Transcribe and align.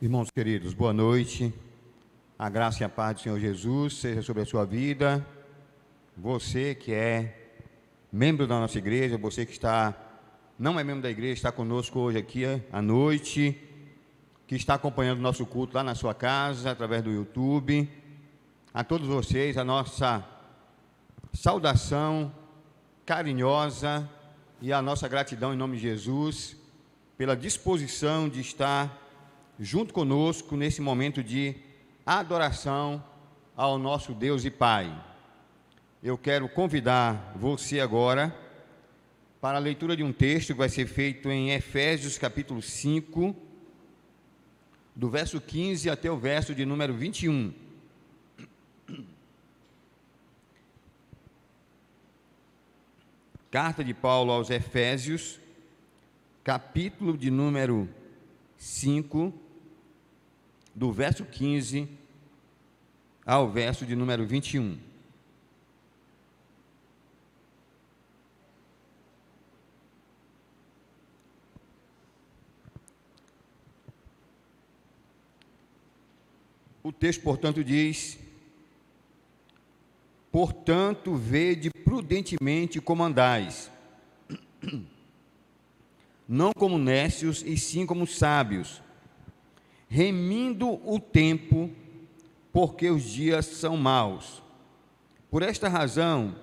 Irmãos 0.00 0.30
queridos, 0.30 0.74
boa 0.74 0.92
noite. 0.92 1.52
A 2.38 2.48
graça 2.48 2.84
e 2.84 2.86
a 2.86 2.88
paz 2.88 3.16
do 3.16 3.20
Senhor 3.22 3.40
Jesus 3.40 3.94
seja 3.94 4.22
sobre 4.22 4.44
a 4.44 4.46
sua 4.46 4.64
vida. 4.64 5.26
Você 6.16 6.72
que 6.72 6.92
é 6.92 7.50
membro 8.12 8.46
da 8.46 8.60
nossa 8.60 8.78
igreja, 8.78 9.18
você 9.18 9.44
que 9.44 9.50
está 9.50 9.92
não 10.56 10.78
é 10.78 10.84
membro 10.84 11.02
da 11.02 11.10
igreja, 11.10 11.32
está 11.32 11.50
conosco 11.50 11.98
hoje 11.98 12.16
aqui 12.16 12.44
à 12.72 12.80
noite, 12.80 13.60
que 14.46 14.54
está 14.54 14.74
acompanhando 14.74 15.18
o 15.18 15.22
nosso 15.22 15.44
culto 15.44 15.74
lá 15.74 15.82
na 15.82 15.96
sua 15.96 16.14
casa, 16.14 16.70
através 16.70 17.02
do 17.02 17.10
YouTube. 17.10 17.90
A 18.72 18.84
todos 18.84 19.08
vocês, 19.08 19.58
a 19.58 19.64
nossa 19.64 20.24
saudação 21.32 22.32
carinhosa 23.04 24.08
e 24.62 24.72
a 24.72 24.80
nossa 24.80 25.08
gratidão 25.08 25.52
em 25.52 25.56
nome 25.56 25.76
de 25.76 25.82
Jesus 25.82 26.56
pela 27.16 27.36
disposição 27.36 28.28
de 28.28 28.40
estar 28.40 29.07
junto 29.58 29.92
conosco 29.92 30.56
nesse 30.56 30.80
momento 30.80 31.22
de 31.22 31.56
adoração 32.06 33.02
ao 33.56 33.78
nosso 33.78 34.14
Deus 34.14 34.44
e 34.44 34.50
Pai. 34.50 35.04
Eu 36.02 36.16
quero 36.16 36.48
convidar 36.48 37.34
você 37.36 37.80
agora 37.80 38.34
para 39.40 39.58
a 39.58 39.60
leitura 39.60 39.96
de 39.96 40.04
um 40.04 40.12
texto 40.12 40.48
que 40.48 40.58
vai 40.58 40.68
ser 40.68 40.86
feito 40.86 41.28
em 41.28 41.50
Efésios 41.50 42.16
capítulo 42.16 42.62
5, 42.62 43.34
do 44.94 45.10
verso 45.10 45.40
15 45.40 45.90
até 45.90 46.10
o 46.10 46.16
verso 46.16 46.54
de 46.54 46.64
número 46.64 46.94
21. 46.94 47.52
Carta 53.50 53.82
de 53.82 53.94
Paulo 53.94 54.30
aos 54.30 54.50
Efésios, 54.50 55.40
capítulo 56.44 57.16
de 57.16 57.30
número 57.30 57.88
5, 58.56 59.32
do 60.74 60.92
verso 60.92 61.24
15 61.24 61.88
ao 63.24 63.50
verso 63.50 63.84
de 63.84 63.94
número 63.94 64.26
21. 64.26 64.78
O 76.82 76.90
texto, 76.90 77.20
portanto, 77.20 77.62
diz: 77.62 78.18
Portanto, 80.32 81.14
vede 81.14 81.68
prudentemente 81.84 82.80
como 82.80 83.04
andais, 83.04 83.70
não 86.26 86.52
como 86.54 86.78
nécios, 86.78 87.42
e 87.44 87.58
sim 87.58 87.84
como 87.84 88.06
sábios 88.06 88.80
remindo 89.88 90.78
o 90.84 91.00
tempo, 91.00 91.70
porque 92.52 92.90
os 92.90 93.02
dias 93.02 93.46
são 93.46 93.76
maus. 93.76 94.42
Por 95.30 95.42
esta 95.42 95.68
razão, 95.68 96.34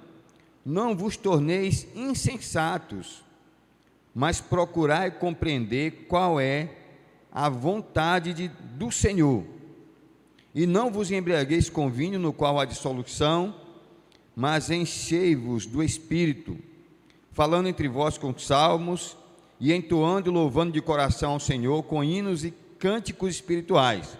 não 0.65 0.95
vos 0.95 1.15
torneis 1.15 1.87
insensatos, 1.95 3.23
mas 4.13 4.41
procurai 4.41 5.11
compreender 5.11 6.05
qual 6.07 6.39
é 6.39 6.69
a 7.31 7.49
vontade 7.49 8.33
de, 8.33 8.47
do 8.47 8.91
Senhor. 8.91 9.43
E 10.53 10.65
não 10.65 10.89
vos 10.89 11.11
embriagueis 11.11 11.69
com 11.69 11.89
vinho, 11.89 12.17
no 12.17 12.31
qual 12.31 12.59
há 12.59 12.65
dissolução, 12.65 13.53
mas 14.35 14.71
enchei-vos 14.71 15.65
do 15.65 15.83
Espírito, 15.83 16.57
falando 17.31 17.67
entre 17.67 17.87
vós 17.87 18.17
com 18.17 18.37
salmos, 18.37 19.17
e 19.59 19.73
entoando 19.73 20.29
e 20.29 20.33
louvando 20.33 20.73
de 20.73 20.81
coração 20.81 21.31
ao 21.31 21.39
Senhor 21.39 21.83
com 21.83 22.03
hinos 22.03 22.43
e 22.43 22.53
cânticos 22.79 23.35
espirituais, 23.35 24.17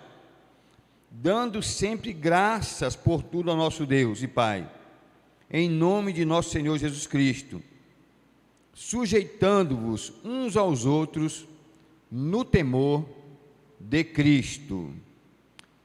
dando 1.10 1.62
sempre 1.62 2.12
graças 2.14 2.96
por 2.96 3.24
tudo 3.24 3.52
ao 3.52 3.58
nosso 3.58 3.86
Deus 3.86 4.22
e 4.22 4.28
Pai, 4.28 4.70
em 5.50 5.70
nome 5.70 6.12
de 6.12 6.26
nosso 6.26 6.50
Senhor 6.50 6.78
Jesus 6.78 7.08
Cristo, 7.08 7.62
sujeitando-vos 8.74 10.14
uns 10.24 10.58
aos 10.58 10.86
outros 10.86 11.48
no 12.12 12.44
temor 12.44 13.08
de 13.80 14.04
Cristo. 14.04 14.94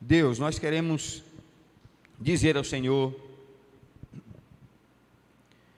Deus, 0.00 0.39
nós 0.39 0.59
queremos 0.59 1.23
dizer 2.19 2.56
ao 2.56 2.65
Senhor 2.65 3.15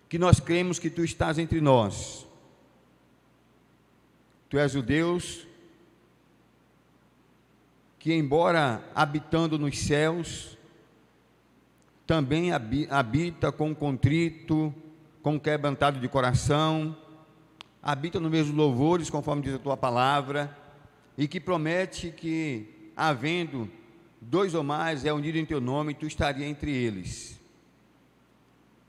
que 0.08 0.18
nós 0.18 0.38
cremos 0.38 0.78
que 0.78 0.90
tu 0.90 1.02
estás 1.04 1.38
entre 1.38 1.60
nós. 1.60 2.26
Tu 4.48 4.58
és 4.58 4.74
o 4.74 4.82
Deus 4.82 5.46
que, 8.02 8.12
embora 8.12 8.82
habitando 8.96 9.56
nos 9.56 9.78
céus, 9.78 10.58
também 12.04 12.50
habita 12.90 13.52
com 13.52 13.72
contrito, 13.72 14.74
com 15.22 15.38
quebrantado 15.38 16.00
de 16.00 16.08
coração, 16.08 16.98
habita 17.80 18.18
no 18.18 18.28
mesmo 18.28 18.56
louvores, 18.56 19.08
conforme 19.08 19.42
diz 19.42 19.54
a 19.54 19.58
tua 19.60 19.76
palavra, 19.76 20.58
e 21.16 21.28
que 21.28 21.38
promete 21.38 22.10
que, 22.10 22.90
havendo 22.96 23.70
dois 24.20 24.52
ou 24.52 24.64
mais 24.64 25.04
é 25.04 25.12
unido 25.12 25.38
em 25.38 25.46
teu 25.46 25.60
nome, 25.60 25.94
tu 25.94 26.04
estaria 26.04 26.48
entre 26.48 26.72
eles. 26.72 27.40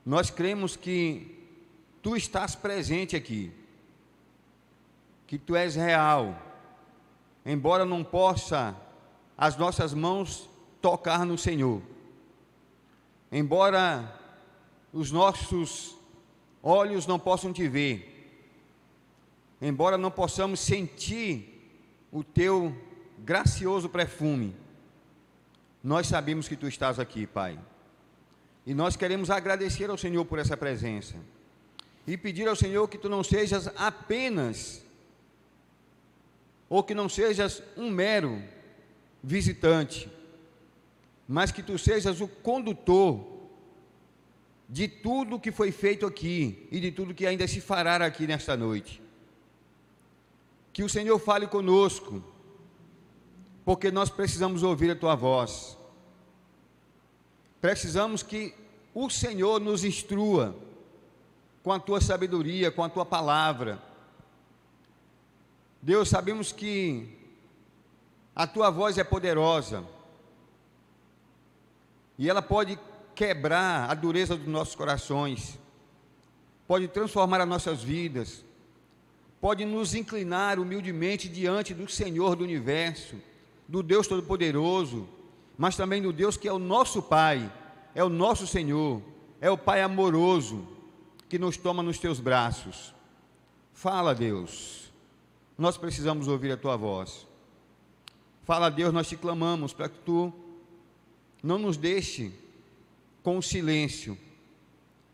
Nós 0.04 0.28
cremos 0.28 0.74
que 0.74 1.38
tu 2.02 2.16
estás 2.16 2.56
presente 2.56 3.14
aqui, 3.14 3.52
que 5.24 5.38
tu 5.38 5.54
és 5.54 5.76
real, 5.76 6.36
embora 7.46 7.84
não 7.84 8.02
possa 8.02 8.82
as 9.36 9.56
nossas 9.56 9.92
mãos 9.92 10.48
tocar 10.80 11.24
no 11.24 11.36
Senhor. 11.36 11.82
Embora 13.30 14.20
os 14.92 15.10
nossos 15.10 15.96
olhos 16.62 17.06
não 17.06 17.18
possam 17.18 17.52
te 17.52 17.66
ver, 17.68 18.10
embora 19.60 19.98
não 19.98 20.10
possamos 20.10 20.60
sentir 20.60 21.50
o 22.12 22.22
teu 22.22 22.74
gracioso 23.18 23.88
perfume, 23.88 24.54
nós 25.82 26.06
sabemos 26.06 26.48
que 26.48 26.56
tu 26.56 26.68
estás 26.68 26.98
aqui, 26.98 27.26
Pai. 27.26 27.58
E 28.64 28.72
nós 28.72 28.96
queremos 28.96 29.30
agradecer 29.30 29.90
ao 29.90 29.98
Senhor 29.98 30.24
por 30.24 30.38
essa 30.38 30.56
presença. 30.56 31.16
E 32.06 32.16
pedir 32.16 32.48
ao 32.48 32.56
Senhor 32.56 32.88
que 32.88 32.96
tu 32.96 33.08
não 33.08 33.22
sejas 33.22 33.68
apenas, 33.76 34.82
ou 36.68 36.82
que 36.82 36.94
não 36.94 37.08
sejas 37.08 37.62
um 37.76 37.90
mero 37.90 38.42
visitante, 39.24 40.10
mas 41.26 41.50
que 41.50 41.62
tu 41.62 41.78
sejas 41.78 42.20
o 42.20 42.28
condutor 42.28 43.26
de 44.68 44.86
tudo 44.86 45.40
que 45.40 45.50
foi 45.50 45.72
feito 45.72 46.04
aqui 46.04 46.68
e 46.70 46.78
de 46.78 46.92
tudo 46.92 47.14
que 47.14 47.26
ainda 47.26 47.48
se 47.48 47.60
fará 47.60 47.96
aqui 48.04 48.26
nesta 48.26 48.54
noite. 48.54 49.02
Que 50.72 50.82
o 50.82 50.88
Senhor 50.88 51.18
fale 51.18 51.46
conosco, 51.46 52.22
porque 53.64 53.90
nós 53.90 54.10
precisamos 54.10 54.62
ouvir 54.62 54.90
a 54.90 54.96
tua 54.96 55.14
voz. 55.14 55.78
Precisamos 57.62 58.22
que 58.22 58.54
o 58.92 59.08
Senhor 59.08 59.58
nos 59.58 59.84
instrua 59.84 60.54
com 61.62 61.72
a 61.72 61.80
tua 61.80 62.00
sabedoria, 62.00 62.70
com 62.70 62.84
a 62.84 62.90
tua 62.90 63.06
palavra. 63.06 63.82
Deus, 65.80 66.10
sabemos 66.10 66.52
que 66.52 67.23
a 68.34 68.46
tua 68.46 68.70
voz 68.70 68.98
é 68.98 69.04
poderosa. 69.04 69.84
E 72.18 72.28
ela 72.28 72.42
pode 72.42 72.78
quebrar 73.14 73.90
a 73.90 73.94
dureza 73.94 74.36
dos 74.36 74.46
nossos 74.46 74.74
corações, 74.74 75.58
pode 76.66 76.88
transformar 76.88 77.40
as 77.40 77.48
nossas 77.48 77.82
vidas, 77.82 78.44
pode 79.40 79.64
nos 79.64 79.94
inclinar 79.94 80.58
humildemente 80.58 81.28
diante 81.28 81.74
do 81.74 81.88
Senhor 81.88 82.34
do 82.34 82.44
universo, 82.44 83.16
do 83.68 83.82
Deus 83.82 84.06
Todo-Poderoso, 84.06 85.08
mas 85.56 85.76
também 85.76 86.02
do 86.02 86.12
Deus 86.12 86.36
que 86.36 86.48
é 86.48 86.52
o 86.52 86.58
nosso 86.58 87.02
Pai, 87.02 87.52
é 87.94 88.02
o 88.02 88.08
nosso 88.08 88.46
Senhor, 88.46 89.00
é 89.40 89.50
o 89.50 89.58
Pai 89.58 89.82
amoroso 89.82 90.66
que 91.28 91.38
nos 91.38 91.56
toma 91.56 91.82
nos 91.82 91.98
teus 91.98 92.20
braços. 92.20 92.94
Fala, 93.72 94.14
Deus, 94.14 94.92
nós 95.56 95.76
precisamos 95.76 96.26
ouvir 96.26 96.52
a 96.52 96.56
tua 96.56 96.76
voz. 96.76 97.26
Fala, 98.44 98.70
Deus, 98.70 98.92
nós 98.92 99.08
te 99.08 99.16
clamamos 99.16 99.72
para 99.72 99.88
que 99.88 99.98
tu 100.00 100.32
não 101.42 101.58
nos 101.58 101.78
deixe 101.78 102.30
com 103.22 103.38
o 103.38 103.42
silêncio, 103.42 104.18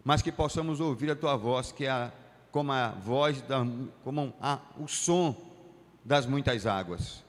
mas 0.05 0.21
que 0.21 0.33
possamos 0.33 0.81
ouvir 0.81 1.13
a 1.13 1.17
tua 1.17 1.37
voz, 1.37 1.71
que 1.71 1.87
é 1.87 2.13
como 2.51 2.73
a 2.73 2.89
voz, 2.89 3.41
da, 3.43 3.65
como 4.03 4.35
a, 4.41 4.59
o 4.77 4.89
som 4.89 5.37
das 6.05 6.27
muitas 6.27 6.67
águas. 6.67 7.25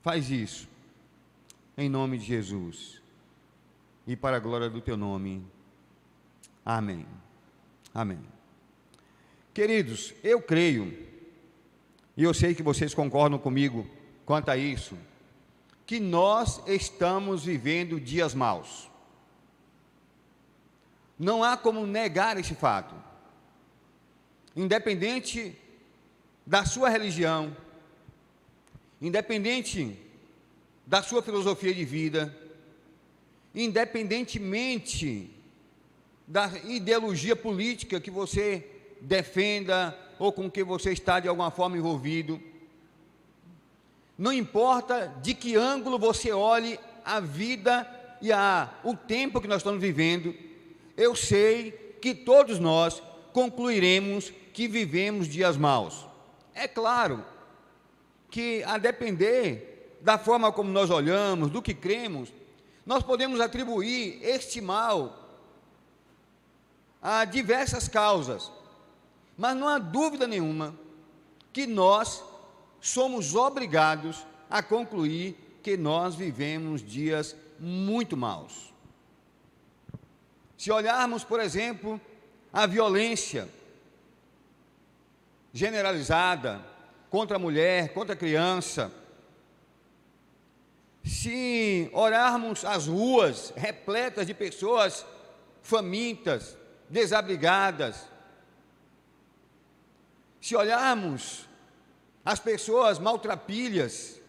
Faz 0.00 0.30
isso, 0.30 0.66
em 1.76 1.90
nome 1.90 2.16
de 2.16 2.24
Jesus, 2.24 3.02
e 4.06 4.16
para 4.16 4.38
a 4.38 4.40
glória 4.40 4.70
do 4.70 4.80
teu 4.80 4.96
nome. 4.96 5.44
Amém. 6.64 7.06
Amém. 7.92 8.20
Queridos, 9.52 10.14
eu 10.24 10.40
creio, 10.40 11.06
e 12.16 12.24
eu 12.24 12.32
sei 12.32 12.54
que 12.54 12.62
vocês 12.62 12.94
concordam 12.94 13.38
comigo 13.38 13.86
quanto 14.24 14.50
a 14.50 14.56
isso, 14.56 14.96
que 15.86 16.00
nós 16.00 16.62
estamos 16.66 17.44
vivendo 17.44 18.00
dias 18.00 18.34
maus. 18.34 18.90
Não 21.18 21.44
há 21.44 21.56
como 21.56 21.86
negar 21.86 22.38
esse 22.38 22.54
fato. 22.54 22.94
Independente 24.56 25.56
da 26.46 26.64
sua 26.64 26.88
religião, 26.88 27.56
independente 29.00 29.98
da 30.86 31.02
sua 31.02 31.22
filosofia 31.22 31.74
de 31.74 31.84
vida, 31.84 32.36
independentemente 33.54 35.30
da 36.26 36.48
ideologia 36.64 37.36
política 37.36 38.00
que 38.00 38.10
você 38.10 38.66
defenda 39.00 39.96
ou 40.18 40.32
com 40.32 40.50
que 40.50 40.62
você 40.62 40.92
está 40.92 41.20
de 41.20 41.28
alguma 41.28 41.50
forma 41.50 41.76
envolvido, 41.76 42.40
não 44.22 44.32
importa 44.32 45.12
de 45.20 45.34
que 45.34 45.56
ângulo 45.56 45.98
você 45.98 46.30
olhe 46.30 46.78
a 47.04 47.18
vida 47.18 47.84
e 48.20 48.30
a, 48.30 48.70
o 48.84 48.94
tempo 48.94 49.40
que 49.40 49.48
nós 49.48 49.56
estamos 49.56 49.80
vivendo, 49.80 50.32
eu 50.96 51.16
sei 51.16 51.72
que 52.00 52.14
todos 52.14 52.60
nós 52.60 53.02
concluiremos 53.32 54.32
que 54.52 54.68
vivemos 54.68 55.26
dias 55.26 55.56
maus. 55.56 56.06
É 56.54 56.68
claro 56.68 57.24
que, 58.30 58.62
a 58.62 58.78
depender 58.78 59.98
da 60.00 60.16
forma 60.16 60.52
como 60.52 60.70
nós 60.70 60.88
olhamos, 60.88 61.50
do 61.50 61.60
que 61.60 61.74
cremos, 61.74 62.32
nós 62.86 63.02
podemos 63.02 63.40
atribuir 63.40 64.20
este 64.22 64.60
mal 64.60 65.18
a 67.02 67.24
diversas 67.24 67.88
causas, 67.88 68.52
mas 69.36 69.56
não 69.56 69.66
há 69.66 69.80
dúvida 69.80 70.28
nenhuma 70.28 70.76
que 71.52 71.66
nós 71.66 72.22
somos 72.82 73.36
obrigados 73.36 74.26
a 74.50 74.60
concluir 74.60 75.36
que 75.62 75.76
nós 75.76 76.16
vivemos 76.16 76.82
dias 76.82 77.36
muito 77.56 78.16
maus. 78.16 78.74
Se 80.58 80.70
olharmos, 80.72 81.22
por 81.22 81.38
exemplo, 81.38 82.00
a 82.52 82.66
violência 82.66 83.48
generalizada 85.52 86.60
contra 87.08 87.36
a 87.36 87.38
mulher, 87.38 87.94
contra 87.94 88.14
a 88.14 88.18
criança, 88.18 88.92
se 91.04 91.88
olharmos 91.92 92.64
as 92.64 92.88
ruas 92.88 93.52
repletas 93.56 94.26
de 94.26 94.34
pessoas 94.34 95.06
famintas, 95.62 96.56
desabrigadas, 96.88 98.08
se 100.40 100.56
olharmos 100.56 101.46
as 102.24 102.38
pessoas 102.38 102.98
maltrapilhas, 102.98 104.20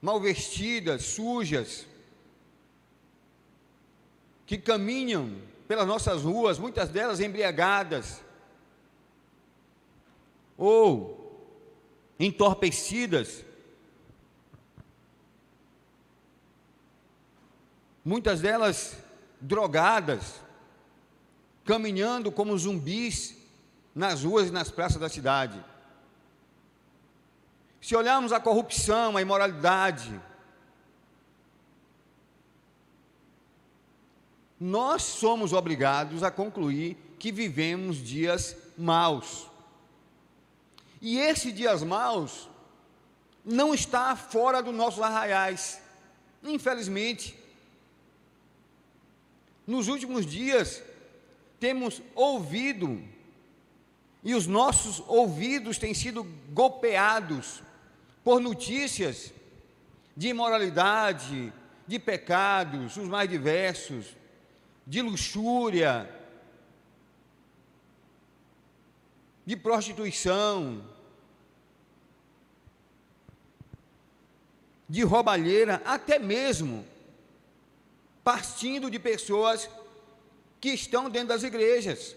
mal 0.00 0.20
vestidas, 0.20 1.04
sujas, 1.04 1.86
que 4.46 4.58
caminham 4.58 5.40
pelas 5.68 5.86
nossas 5.86 6.22
ruas, 6.22 6.58
muitas 6.58 6.88
delas 6.88 7.20
embriagadas, 7.20 8.20
ou 10.58 11.16
entorpecidas, 12.18 13.44
muitas 18.04 18.40
delas 18.40 18.96
drogadas, 19.40 20.40
caminhando 21.64 22.32
como 22.32 22.58
zumbis 22.58 23.36
nas 23.94 24.24
ruas 24.24 24.48
e 24.48 24.50
nas 24.50 24.70
praças 24.70 25.00
da 25.00 25.08
cidade. 25.08 25.69
Se 27.80 27.96
olharmos 27.96 28.32
a 28.32 28.38
corrupção, 28.38 29.16
a 29.16 29.22
imoralidade, 29.22 30.20
nós 34.58 35.02
somos 35.02 35.54
obrigados 35.54 36.22
a 36.22 36.30
concluir 36.30 36.96
que 37.18 37.32
vivemos 37.32 37.96
dias 37.96 38.54
maus. 38.76 39.48
E 41.00 41.18
esses 41.18 41.54
dias 41.54 41.82
maus 41.82 42.50
não 43.42 43.72
está 43.72 44.14
fora 44.14 44.62
dos 44.62 44.74
nossos 44.74 45.00
arraiais, 45.00 45.80
infelizmente. 46.42 47.34
Nos 49.66 49.88
últimos 49.88 50.26
dias, 50.26 50.82
temos 51.58 52.02
ouvido, 52.14 53.02
e 54.22 54.34
os 54.34 54.46
nossos 54.46 55.02
ouvidos 55.08 55.78
têm 55.78 55.94
sido 55.94 56.24
golpeados 56.50 57.62
por 58.22 58.40
notícias 58.40 59.32
de 60.16 60.28
imoralidade, 60.28 61.52
de 61.86 61.98
pecados, 61.98 62.96
os 62.96 63.08
mais 63.08 63.28
diversos, 63.28 64.16
de 64.86 65.02
luxúria, 65.02 66.08
de 69.46 69.56
prostituição, 69.56 70.84
de 74.88 75.02
roubalheira, 75.02 75.80
até 75.84 76.18
mesmo 76.18 76.84
partindo 78.22 78.90
de 78.90 78.98
pessoas 78.98 79.70
que 80.60 80.68
estão 80.70 81.08
dentro 81.08 81.28
das 81.28 81.42
igrejas, 81.42 82.14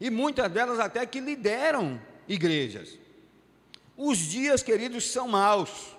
e 0.00 0.10
muitas 0.10 0.50
delas 0.50 0.80
até 0.80 1.06
que 1.06 1.20
lideram 1.20 2.00
igrejas. 2.26 3.03
Os 3.96 4.18
dias, 4.18 4.62
queridos, 4.62 5.10
são 5.10 5.28
maus. 5.28 5.94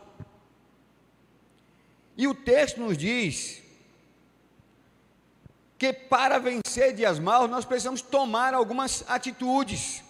E 2.17 2.27
o 2.27 2.33
texto 2.33 2.79
nos 2.79 2.97
diz 2.97 3.61
que 5.77 5.91
para 5.91 6.39
vencer 6.39 6.93
dias 6.93 7.19
maus 7.19 7.49
nós 7.49 7.65
precisamos 7.65 8.01
tomar 8.01 8.53
algumas 8.53 9.03
atitudes. 9.07 10.03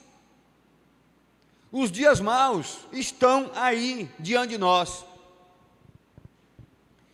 Os 1.72 1.92
dias 1.92 2.20
maus 2.20 2.80
estão 2.92 3.52
aí 3.56 4.10
diante 4.20 4.52
de 4.52 4.58
nós. 4.58 5.04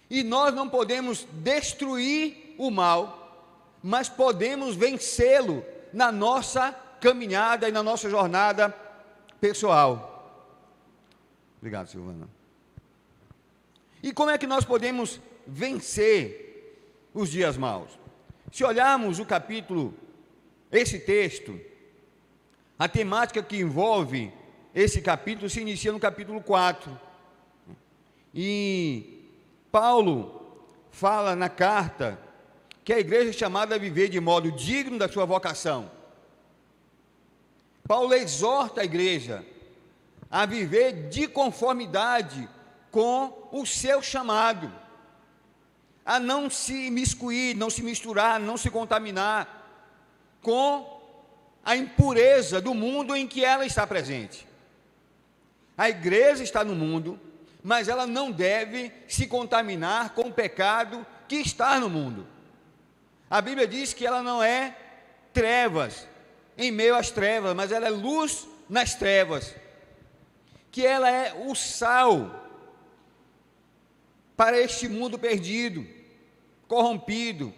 E 0.09 0.23
nós 0.23 0.53
não 0.53 0.67
podemos 0.69 1.25
destruir 1.31 2.55
o 2.57 2.69
mal, 2.69 3.77
mas 3.81 4.09
podemos 4.09 4.75
vencê-lo 4.75 5.65
na 5.93 6.11
nossa 6.11 6.73
caminhada 6.99 7.67
e 7.67 7.71
na 7.71 7.81
nossa 7.81 8.09
jornada 8.09 8.69
pessoal. 9.39 10.10
Obrigado, 11.61 11.87
Silvana. 11.87 12.27
E 14.01 14.11
como 14.11 14.31
é 14.31 14.37
que 14.37 14.47
nós 14.47 14.65
podemos 14.65 15.21
vencer 15.45 17.07
os 17.13 17.29
dias 17.29 17.55
maus? 17.55 17.91
Se 18.51 18.63
olharmos 18.63 19.19
o 19.19 19.25
capítulo, 19.25 19.93
esse 20.71 20.97
texto, 20.97 21.59
a 22.79 22.89
temática 22.89 23.43
que 23.43 23.57
envolve 23.57 24.33
esse 24.73 25.01
capítulo 25.01 25.47
se 25.51 25.61
inicia 25.61 25.91
no 25.91 25.99
capítulo 25.99 26.41
4. 26.41 26.99
E 28.33 29.29
Paulo 29.71 30.65
fala 30.89 31.35
na 31.35 31.47
carta 31.47 32.19
que 32.83 32.91
a 32.91 32.99
igreja 32.99 33.29
é 33.29 33.33
chamada 33.33 33.75
a 33.75 33.77
viver 33.77 34.09
de 34.09 34.19
modo 34.19 34.51
digno 34.51 34.97
da 34.97 35.07
sua 35.07 35.25
vocação. 35.25 35.91
Paulo 37.87 38.15
exorta 38.15 38.81
a 38.81 38.85
igreja 38.85 39.45
a 40.31 40.45
viver 40.45 41.09
de 41.09 41.27
conformidade 41.27 42.47
com 42.89 43.49
o 43.51 43.65
seu 43.65 44.01
chamado, 44.01 44.71
a 46.05 46.19
não 46.19 46.49
se 46.49 46.89
miscuir, 46.89 47.55
não 47.55 47.69
se 47.69 47.83
misturar, 47.83 48.39
não 48.39 48.55
se 48.55 48.69
contaminar 48.69 49.57
com 50.41 51.01
a 51.63 51.75
impureza 51.75 52.61
do 52.61 52.73
mundo 52.73 53.15
em 53.15 53.27
que 53.27 53.43
ela 53.43 53.65
está 53.65 53.85
presente. 53.85 54.47
A 55.77 55.89
igreja 55.89 56.43
está 56.43 56.63
no 56.63 56.75
mundo, 56.75 57.19
mas 57.61 57.87
ela 57.87 58.07
não 58.07 58.31
deve 58.31 58.91
se 59.07 59.27
contaminar 59.27 60.11
com 60.11 60.23
o 60.23 60.33
pecado 60.33 61.05
que 61.27 61.35
está 61.35 61.79
no 61.79 61.89
mundo. 61.89 62.25
A 63.29 63.41
Bíblia 63.41 63.67
diz 63.67 63.93
que 63.93 64.05
ela 64.05 64.23
não 64.23 64.41
é 64.41 64.75
trevas 65.33 66.07
em 66.57 66.71
meio 66.71 66.95
às 66.95 67.11
trevas, 67.11 67.55
mas 67.55 67.71
ela 67.71 67.87
é 67.87 67.89
luz 67.89 68.47
nas 68.69 68.95
trevas 68.95 69.53
que 70.71 70.85
ela 70.85 71.09
é 71.09 71.33
o 71.33 71.53
sal 71.53 72.49
para 74.35 74.59
este 74.59 74.87
mundo 74.87 75.19
perdido, 75.19 75.85
corrompido, 76.67 77.53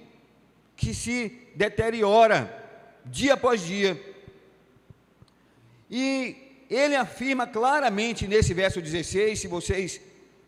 que 0.76 0.94
se 0.94 1.48
deteriora 1.56 2.62
dia 3.06 3.36
após 3.36 3.62
dia. 3.62 4.02
E 5.90 6.66
ele 6.70 6.96
afirma 6.96 7.46
claramente 7.46 8.28
nesse 8.28 8.54
verso 8.54 8.82
16, 8.82 9.40
se 9.40 9.48
vocês 9.48 10.02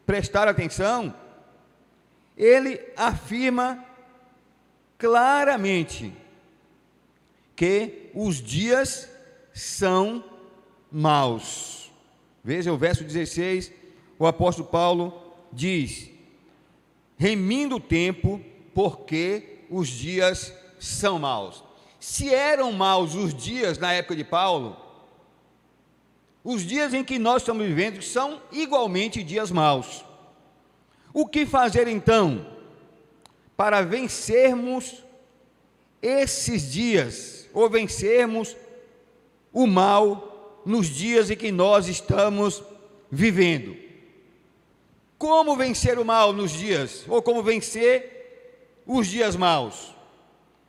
prestarem 0.06 0.52
atenção, 0.52 1.14
ele 2.36 2.82
afirma 2.98 3.86
claramente 4.98 6.12
que 7.56 8.10
os 8.14 8.42
dias 8.42 9.10
são 9.54 10.24
maus. 10.92 11.85
Veja 12.46 12.72
o 12.72 12.78
verso 12.78 13.04
16, 13.04 13.72
o 14.20 14.28
apóstolo 14.28 14.68
Paulo 14.68 15.20
diz: 15.52 16.12
remindo 17.18 17.78
o 17.78 17.80
tempo, 17.80 18.40
porque 18.72 19.66
os 19.68 19.88
dias 19.88 20.54
são 20.80 21.18
maus. 21.18 21.64
Se 22.00 22.32
eram 22.32 22.72
maus 22.72 23.16
os 23.16 23.34
dias 23.34 23.80
na 23.80 23.94
época 23.94 24.16
de 24.16 24.24
Paulo, 24.24 24.78
os 26.44 26.62
dias 26.62 26.94
em 26.94 27.04
que 27.04 27.18
nós 27.18 27.42
estamos 27.42 27.66
vivendo 27.66 28.00
são 28.04 28.40
igualmente 28.52 29.24
dias 29.24 29.50
maus. 29.50 30.06
O 31.12 31.26
que 31.26 31.48
fazer 31.48 31.88
então 31.88 32.46
para 33.58 33.82
vencermos 33.82 35.04
esses 36.00 36.72
dias, 36.72 37.50
ou 37.52 37.68
vencermos 37.68 38.56
o 39.52 39.66
mal 39.66 40.35
nos 40.66 40.88
dias 40.88 41.30
em 41.30 41.36
que 41.36 41.52
nós 41.52 41.88
estamos 41.88 42.64
vivendo? 43.12 43.76
Como 45.18 45.56
vencer 45.56 45.98
o 45.98 46.06
mal 46.06 46.34
nos 46.34 46.52
dias, 46.52 47.06
ou 47.08 47.22
como 47.22 47.44
vencer 47.44 48.84
os 48.86 49.08
dias 49.08 49.36
maus? 49.36 49.94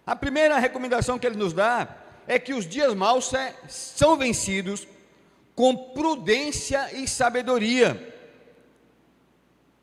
A 0.07 0.15
primeira 0.15 0.59
recomendação 0.59 1.19
que 1.19 1.27
ele 1.27 1.37
nos 1.37 1.53
dá 1.53 1.89
é 2.29 2.39
que 2.39 2.55
os 2.55 2.67
dias 2.67 2.95
maus 2.95 3.31
são 3.69 4.17
vencidos 4.17 4.87
com 5.55 5.75
prudência 5.75 6.93
e 6.93 7.09
sabedoria. 7.09 8.15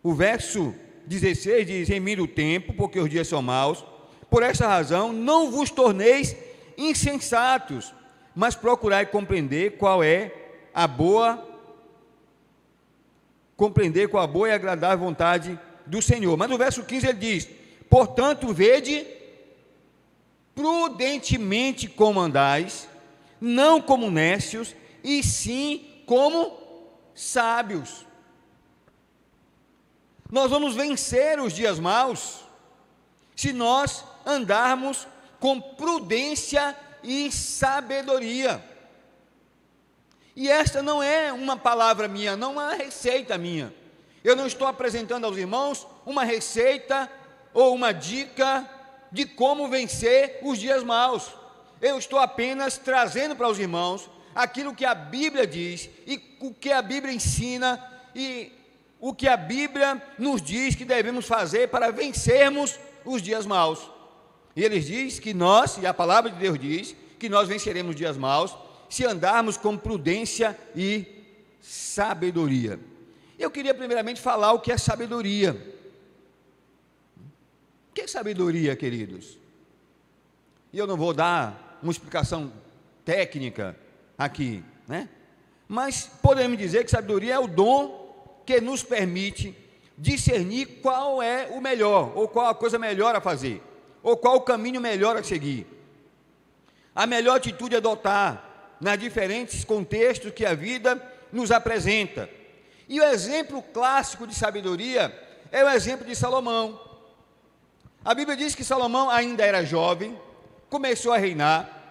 O 0.02 0.14
verso 0.14 0.74
16 1.08 1.68
diz: 1.68 1.90
Remire 1.90 2.22
o 2.22 2.28
tempo, 2.28 2.74
porque 2.74 3.00
os 3.00 3.10
dias 3.10 3.28
são 3.28 3.42
maus. 3.42 3.84
Por 4.30 4.44
essa 4.44 4.68
razão, 4.68 5.12
não 5.12 5.52
vos 5.52 5.70
torneis 5.70 6.36
insensatos, 6.78 7.94
mas 8.36 8.56
procurai 8.56 9.06
compreender 9.06 9.78
qual 9.78 10.04
é 10.04 10.32
a 10.74 10.88
boa 10.88 11.50
compreender 13.56 14.10
qual 14.10 14.24
a 14.24 14.28
boa 14.28 14.50
e 14.50 14.52
agradável 14.52 15.06
vontade 15.06 15.60
do 15.86 16.02
Senhor. 16.02 16.36
Mas 16.36 16.50
no 16.50 16.58
verso 16.58 16.84
15 16.84 17.08
ele 17.08 17.20
diz: 17.20 17.50
Portanto, 17.90 18.54
vede 18.54 19.06
prudentemente 20.56 21.88
como 21.88 22.20
andais, 22.20 22.88
não 23.40 23.82
como 23.82 24.12
nécios, 24.12 24.76
e 25.04 25.24
sim 25.24 26.04
como 26.06 26.58
sábios. 27.14 28.06
Nós 30.32 30.50
vamos 30.50 30.76
vencer 30.76 31.40
os 31.40 31.54
dias 31.54 31.80
maus 31.80 32.44
se 33.36 33.54
nós 33.54 34.04
andarmos 34.26 35.08
com 35.40 35.60
prudência 35.60 36.76
e 37.04 37.32
sabedoria. 37.32 38.64
E 40.36 40.50
esta 40.50 40.82
não 40.82 41.02
é 41.04 41.32
uma 41.32 41.58
palavra 41.58 42.08
minha, 42.08 42.36
não 42.36 42.60
é 42.60 42.66
uma 42.66 42.74
receita 42.74 43.38
minha. 43.38 43.74
Eu 44.24 44.36
não 44.36 44.48
estou 44.48 44.68
apresentando 44.68 45.26
aos 45.26 45.38
irmãos 45.38 45.86
uma 46.06 46.24
receita 46.24 47.10
ou 47.54 47.76
uma 47.76 47.94
dica 47.94 48.68
de 49.12 49.26
como 49.26 49.70
vencer 49.70 50.40
os 50.42 50.58
dias 50.58 50.84
maus. 50.84 51.30
Eu 51.82 52.00
estou 52.00 52.18
apenas 52.18 52.78
trazendo 52.78 53.36
para 53.36 53.50
os 53.50 53.60
irmãos 53.60 54.10
aquilo 54.34 54.74
que 54.74 54.86
a 54.86 54.96
Bíblia 54.96 55.46
diz 55.46 55.90
e 56.08 56.38
o 56.40 56.54
que 56.54 56.72
a 56.72 56.82
Bíblia 56.82 57.14
ensina 57.14 57.80
e 58.16 58.52
o 59.00 59.14
que 59.14 59.28
a 59.28 59.38
Bíblia 59.38 60.02
nos 60.18 60.42
diz 60.42 60.76
que 60.76 60.86
devemos 60.86 61.28
fazer 61.28 61.68
para 61.68 61.92
vencermos 61.92 62.80
os 63.06 63.22
dias 63.22 63.46
maus. 63.46 63.92
E 64.56 64.64
ele 64.64 64.80
diz 64.80 65.20
que 65.20 65.34
nós, 65.34 65.78
e 65.78 65.86
a 65.86 65.94
palavra 65.94 66.30
de 66.30 66.38
Deus 66.38 66.60
diz, 66.60 66.96
que 67.18 67.30
nós 67.30 67.48
venceremos 67.48 67.92
os 67.92 67.96
dias 67.96 68.18
maus 68.18 68.56
se 68.90 69.06
andarmos 69.06 69.58
com 69.58 69.78
prudência 69.78 70.58
e 70.76 71.06
sabedoria. 71.62 72.80
Eu 73.40 73.50
queria 73.50 73.74
primeiramente 73.74 74.22
falar 74.22 74.54
o 74.54 74.60
que 74.60 74.72
é 74.72 74.78
sabedoria. 74.78 75.54
O 77.90 77.94
que 77.94 78.02
é 78.02 78.08
sabedoria, 78.08 78.76
queridos? 78.76 79.38
E 80.72 80.78
eu 80.78 80.86
não 80.86 80.98
vou 80.98 81.14
dar 81.14 81.80
uma 81.82 81.92
explicação 81.92 82.52
técnica, 83.04 83.76
aqui, 84.18 84.64
né? 84.88 85.10
Mas 85.68 86.10
podemos 86.22 86.58
dizer 86.58 86.84
que 86.84 86.92
sabedoria 86.92 87.36
é 87.36 87.40
o 87.40 87.48
dom 87.48 88.42
que 88.46 88.60
nos 88.62 88.84
permite 88.84 89.56
discernir 89.98 90.82
qual 90.82 91.22
é 91.22 91.48
o 91.48 91.62
melhor, 91.62 92.12
ou 92.16 92.28
qual 92.28 92.48
a 92.48 92.56
coisa 92.56 92.78
melhor 92.78 93.16
a 93.16 93.22
fazer, 93.22 93.62
ou 94.04 94.18
qual 94.18 94.36
o 94.36 94.42
caminho 94.42 94.80
melhor 94.80 95.18
a 95.18 95.24
seguir. 95.24 95.66
A 96.94 97.08
melhor 97.08 97.38
atitude 97.38 97.74
a 97.74 97.78
adotar 97.80 98.76
nos 98.80 99.00
diferentes 99.00 99.64
contextos 99.64 100.32
que 100.32 100.46
a 100.46 100.54
vida 100.54 101.02
nos 101.32 101.50
apresenta. 101.50 102.30
E 102.88 103.00
o 103.00 103.04
exemplo 103.06 103.64
clássico 103.74 104.28
de 104.28 104.36
sabedoria 104.36 105.18
é 105.52 105.64
o 105.64 105.70
exemplo 105.70 106.06
de 106.06 106.16
Salomão. 106.16 106.80
A 108.04 108.14
Bíblia 108.14 108.36
diz 108.36 108.54
que 108.54 108.64
Salomão 108.64 109.10
ainda 109.10 109.46
era 109.46 109.64
jovem, 109.64 110.20
começou 110.70 111.14
a 111.14 111.18
reinar, 111.18 111.82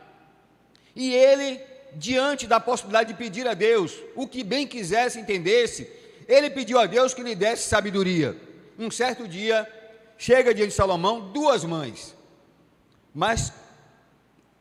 e 0.95 1.15
ele 1.15 1.59
diante 1.95 2.47
da 2.47 2.61
possibilidade 2.61 3.13
de 3.13 3.19
pedir 3.19 3.47
a 3.49 3.55
Deus 3.55 3.99
o 4.15 4.27
que 4.27 4.45
bem 4.45 4.67
quisesse, 4.67 5.19
entendesse, 5.19 5.91
ele 6.29 6.51
pediu 6.51 6.79
a 6.79 6.87
Deus 6.87 7.15
que 7.15 7.23
lhe 7.23 7.35
desse 7.35 7.69
sabedoria. 7.69 8.37
Um 8.79 8.91
certo 8.91 9.27
dia, 9.27 9.69
chega 10.23 10.55
diante 10.55 10.69
de 10.69 10.77
Salomão 10.77 11.33
duas 11.33 11.65
mães, 11.65 12.15
mas 13.13 13.53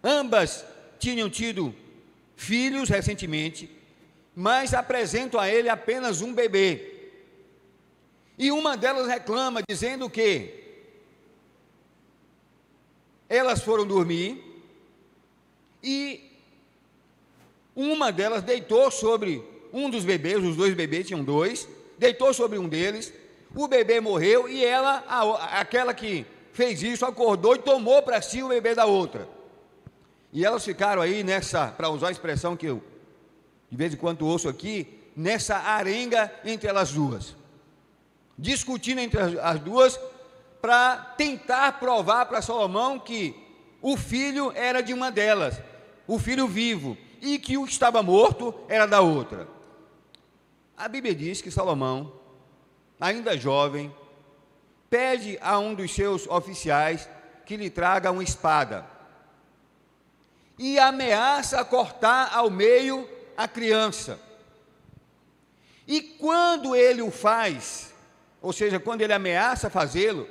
ambas 0.03 0.65
tinham 0.97 1.29
tido 1.29 1.71
filhos 2.35 2.89
recentemente, 2.89 3.69
mas 4.35 4.73
apresentam 4.73 5.39
a 5.39 5.47
ele 5.47 5.69
apenas 5.69 6.19
um 6.19 6.33
bebê. 6.33 7.11
E 8.39 8.51
uma 8.51 8.75
delas 8.75 9.07
reclama, 9.07 9.61
dizendo 9.69 10.09
que 10.09 10.31
elas 13.29 13.61
foram 13.61 13.85
dormir 13.85 14.43
e 15.83 16.27
uma 17.75 18.11
delas 18.11 18.41
deitou 18.41 18.89
sobre 18.89 19.43
um 19.71 19.91
dos 19.91 20.03
bebês, 20.03 20.43
os 20.43 20.55
dois 20.55 20.73
bebês 20.73 21.05
tinham 21.05 21.23
dois, 21.23 21.69
deitou 21.99 22.33
sobre 22.33 22.57
um 22.57 22.67
deles, 22.67 23.13
o 23.55 23.67
bebê 23.67 23.99
morreu 23.99 24.47
e 24.47 24.63
ela, 24.63 25.03
a, 25.07 25.59
aquela 25.59 25.93
que 25.93 26.25
fez 26.53 26.81
isso, 26.83 27.05
acordou 27.05 27.55
e 27.55 27.59
tomou 27.59 28.01
para 28.01 28.21
si 28.21 28.41
o 28.43 28.49
bebê 28.49 28.75
da 28.75 28.85
outra. 28.85 29.27
E 30.33 30.45
elas 30.45 30.63
ficaram 30.63 31.01
aí 31.01 31.23
nessa, 31.23 31.67
para 31.67 31.89
usar 31.89 32.07
a 32.07 32.11
expressão 32.11 32.55
que 32.55 32.65
eu 32.65 32.81
de 33.71 33.77
vez 33.77 33.93
em 33.93 33.97
quando 33.97 34.27
ouço 34.27 34.49
aqui, 34.49 34.99
nessa 35.15 35.55
arenga 35.55 36.29
entre 36.43 36.67
elas 36.67 36.91
duas. 36.91 37.33
Discutindo 38.37 38.99
entre 38.99 39.17
as, 39.17 39.35
as 39.37 39.59
duas 39.61 39.99
para 40.61 40.97
tentar 41.17 41.79
provar 41.79 42.25
para 42.25 42.41
Salomão 42.41 42.99
que 42.99 43.33
o 43.81 43.95
filho 43.95 44.51
era 44.53 44.81
de 44.81 44.93
uma 44.93 45.09
delas, 45.09 45.59
o 46.05 46.19
filho 46.19 46.47
vivo 46.49 46.97
e 47.21 47.39
que 47.39 47.57
o 47.57 47.65
que 47.65 47.71
estava 47.71 48.03
morto 48.03 48.53
era 48.67 48.85
da 48.85 48.99
outra. 48.99 49.47
A 50.75 50.89
Bíblia 50.89 51.15
diz 51.15 51.41
que 51.41 51.49
Salomão, 51.49 52.11
ainda 53.01 53.35
jovem, 53.35 53.93
pede 54.89 55.39
a 55.41 55.57
um 55.57 55.73
dos 55.73 55.91
seus 55.91 56.27
oficiais 56.27 57.09
que 57.45 57.57
lhe 57.57 57.69
traga 57.69 58.11
uma 58.11 58.23
espada 58.23 58.85
e 60.59 60.77
ameaça 60.77 61.65
cortar 61.65 62.29
ao 62.31 62.51
meio 62.51 63.09
a 63.35 63.47
criança. 63.47 64.19
E 65.87 66.01
quando 66.01 66.75
ele 66.75 67.01
o 67.01 67.09
faz, 67.09 67.91
ou 68.39 68.53
seja, 68.53 68.79
quando 68.79 69.01
ele 69.01 69.11
ameaça 69.11 69.71
fazê-lo, 69.71 70.29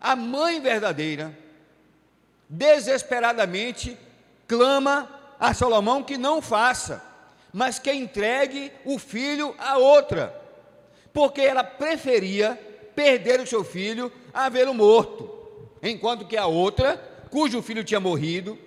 a 0.00 0.16
mãe 0.16 0.60
verdadeira, 0.60 1.38
desesperadamente, 2.48 3.98
clama 4.48 5.08
a 5.38 5.52
Salomão 5.52 6.02
que 6.02 6.16
não 6.16 6.40
faça, 6.40 7.04
mas 7.52 7.78
que 7.78 7.92
entregue 7.92 8.72
o 8.86 8.98
filho 8.98 9.54
a 9.58 9.76
outra, 9.76 10.41
porque 11.12 11.40
ela 11.40 11.62
preferia 11.62 12.58
perder 12.94 13.40
o 13.40 13.46
seu 13.46 13.64
filho 13.64 14.12
a 14.32 14.48
vê-lo 14.48 14.74
morto, 14.74 15.30
enquanto 15.82 16.26
que 16.26 16.36
a 16.36 16.46
outra, 16.46 16.96
cujo 17.30 17.62
filho 17.62 17.84
tinha 17.84 18.00
morrido, 18.00 18.58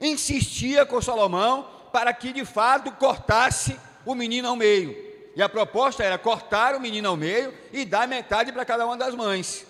insistia 0.00 0.86
com 0.86 1.00
Salomão 1.00 1.68
para 1.92 2.12
que 2.12 2.32
de 2.32 2.44
fato 2.44 2.90
cortasse 2.92 3.78
o 4.04 4.14
menino 4.14 4.48
ao 4.48 4.56
meio. 4.56 4.96
E 5.36 5.42
a 5.42 5.48
proposta 5.48 6.02
era 6.02 6.18
cortar 6.18 6.74
o 6.74 6.80
menino 6.80 7.08
ao 7.08 7.16
meio 7.16 7.54
e 7.72 7.84
dar 7.84 8.08
metade 8.08 8.52
para 8.52 8.64
cada 8.64 8.84
uma 8.84 8.96
das 8.96 9.14
mães. 9.14 9.66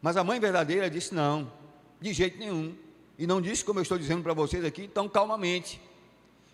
Mas 0.00 0.16
a 0.16 0.24
mãe 0.24 0.40
verdadeira 0.40 0.88
disse: 0.88 1.14
não, 1.14 1.50
de 2.00 2.12
jeito 2.12 2.38
nenhum 2.38 2.74
e 3.18 3.26
não 3.26 3.40
disse 3.40 3.64
como 3.64 3.78
eu 3.78 3.82
estou 3.82 3.98
dizendo 3.98 4.22
para 4.22 4.34
vocês 4.34 4.64
aqui 4.64 4.88
tão 4.88 5.08
calmamente. 5.08 5.80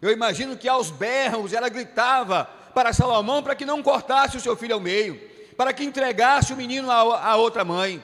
Eu 0.02 0.10
imagino 0.12 0.56
que 0.56 0.68
aos 0.68 0.90
berros 0.90 1.52
ela 1.52 1.68
gritava 1.68 2.48
para 2.78 2.92
Salomão 2.92 3.42
para 3.42 3.56
que 3.56 3.64
não 3.64 3.82
cortasse 3.82 4.36
o 4.36 4.40
seu 4.40 4.56
filho 4.56 4.74
ao 4.74 4.80
meio, 4.80 5.20
para 5.56 5.72
que 5.72 5.82
entregasse 5.82 6.52
o 6.52 6.56
menino 6.56 6.88
a, 6.88 7.30
a 7.30 7.34
outra 7.34 7.64
mãe, 7.64 8.00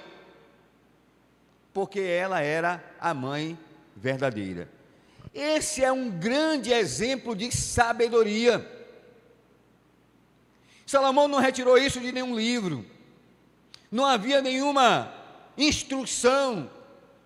porque 1.73 2.00
ela 2.00 2.40
era 2.40 2.83
a 3.00 3.14
mãe 3.14 3.57
verdadeira. 3.95 4.69
Esse 5.33 5.85
é 5.85 5.93
um 5.93 6.11
grande 6.11 6.73
exemplo 6.73 7.37
de 7.37 7.52
sabedoria. 7.54 8.69
Salomão 10.85 11.28
não 11.28 11.38
retirou 11.38 11.78
isso 11.78 12.00
de 12.00 12.11
nenhum 12.11 12.35
livro. 12.35 12.85
Não 13.93 14.04
havia 14.04 14.43
nenhuma 14.43 15.14
instrução 15.57 16.69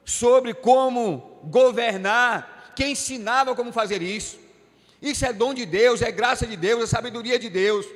sobre 0.05 0.53
como 0.53 1.41
governar, 1.45 2.75
que 2.77 2.85
ensinava 2.85 3.57
como 3.57 3.73
fazer 3.73 4.03
isso. 4.03 4.39
Isso 5.01 5.25
é 5.25 5.33
dom 5.33 5.55
de 5.55 5.65
Deus, 5.65 6.03
é 6.03 6.11
graça 6.11 6.47
de 6.47 6.57
Deus, 6.57 6.85
é 6.85 6.87
sabedoria 6.87 7.39
de 7.39 7.49
Deus. 7.49 7.87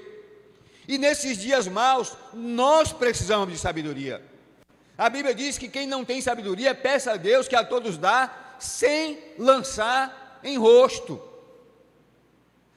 E 0.87 0.99
nesses 0.99 1.39
dias 1.39 1.67
maus, 1.69 2.13
nós 2.33 2.93
precisamos 2.93 3.53
de 3.53 3.59
sabedoria. 3.59 4.23
A 4.97 5.09
Bíblia 5.09 5.35
diz 5.35 5.59
que 5.59 5.69
quem 5.69 5.87
não 5.87 6.05
tem 6.05 6.21
sabedoria, 6.21 6.75
peça 6.75 7.13
a 7.13 7.17
Deus 7.17 7.49
que 7.49 7.57
a 7.57 7.65
todos 7.65 7.97
dá, 7.99 8.57
sem 8.59 9.19
lançar 9.39 10.41
em 10.45 10.57
rosto. 10.57 11.21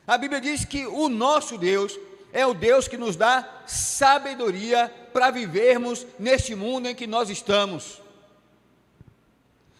A 0.08 0.18
Bíblia 0.18 0.42
diz 0.42 0.66
que 0.66 0.86
o 0.86 1.10
nosso 1.10 1.58
Deus 1.58 1.98
é 2.32 2.46
o 2.46 2.54
Deus 2.54 2.88
que 2.88 2.98
nos 2.98 3.16
dá 3.16 3.64
sabedoria 3.66 4.92
para 5.14 5.32
vivermos 5.32 6.06
neste 6.20 6.54
mundo 6.54 6.88
em 6.88 6.96
que 6.96 7.08
nós 7.08 7.30
estamos. 7.30 8.02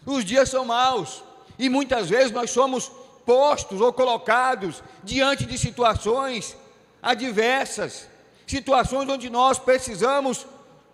Os 0.04 0.24
dias 0.24 0.48
são 0.48 0.64
maus 0.64 1.22
e 1.58 1.68
muitas 1.68 2.08
vezes 2.08 2.32
nós 2.32 2.50
somos 2.50 2.90
postos 3.26 3.80
ou 3.80 3.92
colocados 3.92 4.82
diante 5.02 5.44
de 5.44 5.58
situações 5.58 6.56
adversas, 7.02 8.08
situações 8.46 9.08
onde 9.08 9.28
nós 9.28 9.58
precisamos 9.58 10.46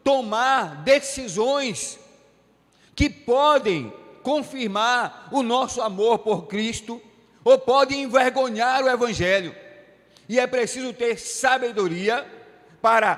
tomar 0.02 0.82
decisões 0.82 1.98
que 2.96 3.08
podem 3.08 3.92
confirmar 4.22 5.28
o 5.30 5.42
nosso 5.42 5.80
amor 5.82 6.20
por 6.20 6.46
Cristo 6.46 7.00
ou 7.44 7.58
podem 7.58 8.02
envergonhar 8.02 8.82
o 8.82 8.88
Evangelho. 8.88 9.54
E 10.28 10.40
é 10.40 10.46
preciso 10.46 10.92
ter 10.92 11.18
sabedoria 11.18 12.26
para 12.80 13.16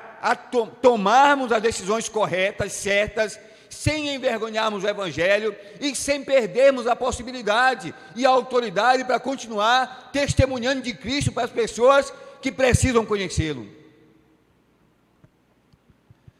to 0.51 0.67
tomarmos 0.83 1.53
as 1.53 1.63
decisões 1.63 2.09
corretas, 2.09 2.73
certas, 2.73 3.39
sem 3.75 4.15
envergonharmos 4.15 4.85
o 4.85 4.89
Evangelho 4.89 5.55
e 5.81 5.95
sem 5.95 6.23
perdermos 6.25 6.87
a 6.87 6.97
possibilidade 6.97 7.95
e 8.15 8.25
a 8.25 8.31
autoridade 8.31 9.05
para 9.05 9.21
continuar 9.21 10.11
testemunhando 10.13 10.83
de 10.83 10.95
Cristo 10.95 11.33
para 11.33 11.45
as 11.45 11.51
pessoas 11.51 12.13
que 12.41 12.53
precisam 12.53 13.05
conhecê-lo. 13.05 13.67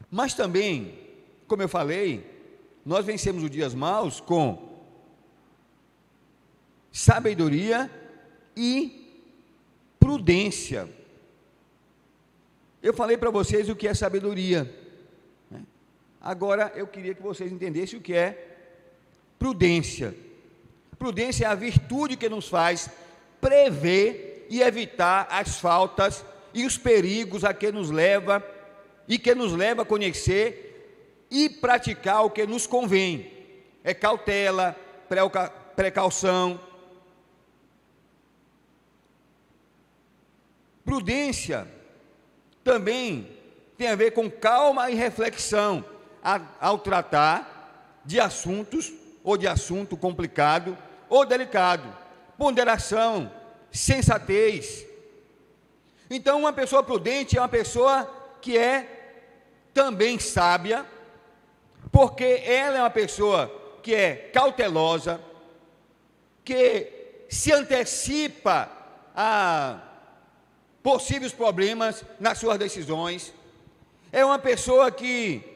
Mas 0.09 0.33
também, 0.33 0.97
como 1.47 1.61
eu 1.61 1.69
falei, 1.69 2.25
nós 2.85 3.05
vencemos 3.05 3.43
os 3.43 3.49
dias 3.49 3.73
maus 3.73 4.19
com 4.19 4.81
sabedoria 6.91 7.91
e 8.55 9.23
prudência. 9.99 10.87
Eu 12.81 12.93
falei 12.93 13.17
para 13.17 13.31
vocês 13.31 13.67
o 13.67 13.75
que 13.75 13.87
é 13.87 13.93
sabedoria. 13.93 14.84
Agora 16.25 16.73
eu 16.75 16.87
queria 16.87 17.13
que 17.13 17.21
vocês 17.21 17.51
entendessem 17.51 17.99
o 17.99 18.01
que 18.01 18.15
é 18.15 18.57
prudência. 19.37 20.15
Prudência 20.97 21.45
é 21.45 21.47
a 21.47 21.53
virtude 21.53 22.17
que 22.17 22.27
nos 22.27 22.49
faz 22.49 22.89
prever 23.39 24.47
e 24.49 24.59
evitar 24.59 25.27
as 25.29 25.59
faltas 25.59 26.25
e 26.51 26.65
os 26.65 26.79
perigos 26.79 27.43
a 27.43 27.53
que 27.53 27.71
nos 27.71 27.91
leva 27.91 28.43
e 29.07 29.19
que 29.19 29.35
nos 29.35 29.53
leva 29.53 29.83
a 29.83 29.85
conhecer 29.85 31.27
e 31.29 31.47
praticar 31.47 32.25
o 32.25 32.31
que 32.31 32.47
nos 32.47 32.65
convém. 32.65 33.31
É 33.83 33.93
cautela, 33.93 34.75
precaução, 35.75 36.59
Prudência 40.85 41.67
também 42.63 43.27
tem 43.75 43.87
a 43.87 43.95
ver 43.95 44.11
com 44.11 44.29
calma 44.29 44.89
e 44.91 44.95
reflexão 44.95 45.83
ao 46.59 46.79
tratar 46.79 48.01
de 48.03 48.19
assuntos 48.19 48.91
ou 49.23 49.37
de 49.37 49.47
assunto 49.47 49.95
complicado 49.95 50.77
ou 51.07 51.25
delicado. 51.25 51.87
Ponderação, 52.37 53.31
sensatez. 53.71 54.85
Então, 56.09 56.39
uma 56.39 56.53
pessoa 56.53 56.83
prudente 56.83 57.37
é 57.37 57.41
uma 57.41 57.47
pessoa 57.47 58.09
que 58.41 58.57
é 58.57 58.95
também 59.73 60.19
sábia, 60.19 60.85
porque 61.91 62.41
ela 62.45 62.77
é 62.77 62.81
uma 62.81 62.89
pessoa 62.89 63.51
que 63.81 63.93
é 63.93 64.15
cautelosa, 64.33 65.19
que 66.43 66.91
se 67.29 67.51
antecipa 67.51 68.69
a 69.15 69.79
possíveis 70.81 71.33
problemas 71.33 72.03
nas 72.19 72.37
suas 72.37 72.59
decisões. 72.59 73.33
É 74.11 74.23
uma 74.23 74.37
pessoa 74.37 74.91
que 74.91 75.54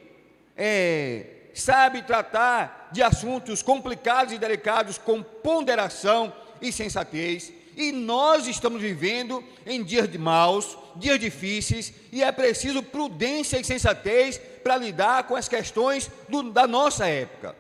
é, 0.62 1.26
sabe 1.54 2.02
tratar 2.02 2.90
de 2.92 3.02
assuntos 3.02 3.64
complicados 3.64 4.34
e 4.34 4.38
delicados 4.38 4.98
com 4.98 5.24
ponderação 5.24 6.34
e 6.62 6.70
sensatez. 6.70 7.54
E 7.78 7.94
nós 7.94 8.46
estamos 8.46 8.82
vivendo 8.82 9.42
em 9.66 9.82
dias 9.82 10.12
de 10.12 10.18
maus, 10.18 10.78
dias 10.98 11.18
difíceis, 11.18 11.94
e 12.12 12.22
é 12.22 12.30
preciso 12.30 12.84
prudência 12.84 13.58
e 13.58 13.64
sensatez 13.64 14.38
para 14.38 14.76
lidar 14.76 15.24
com 15.24 15.36
as 15.38 15.48
questões 15.48 16.12
do, 16.28 16.52
da 16.52 16.68
nossa 16.68 17.08
época. 17.08 17.56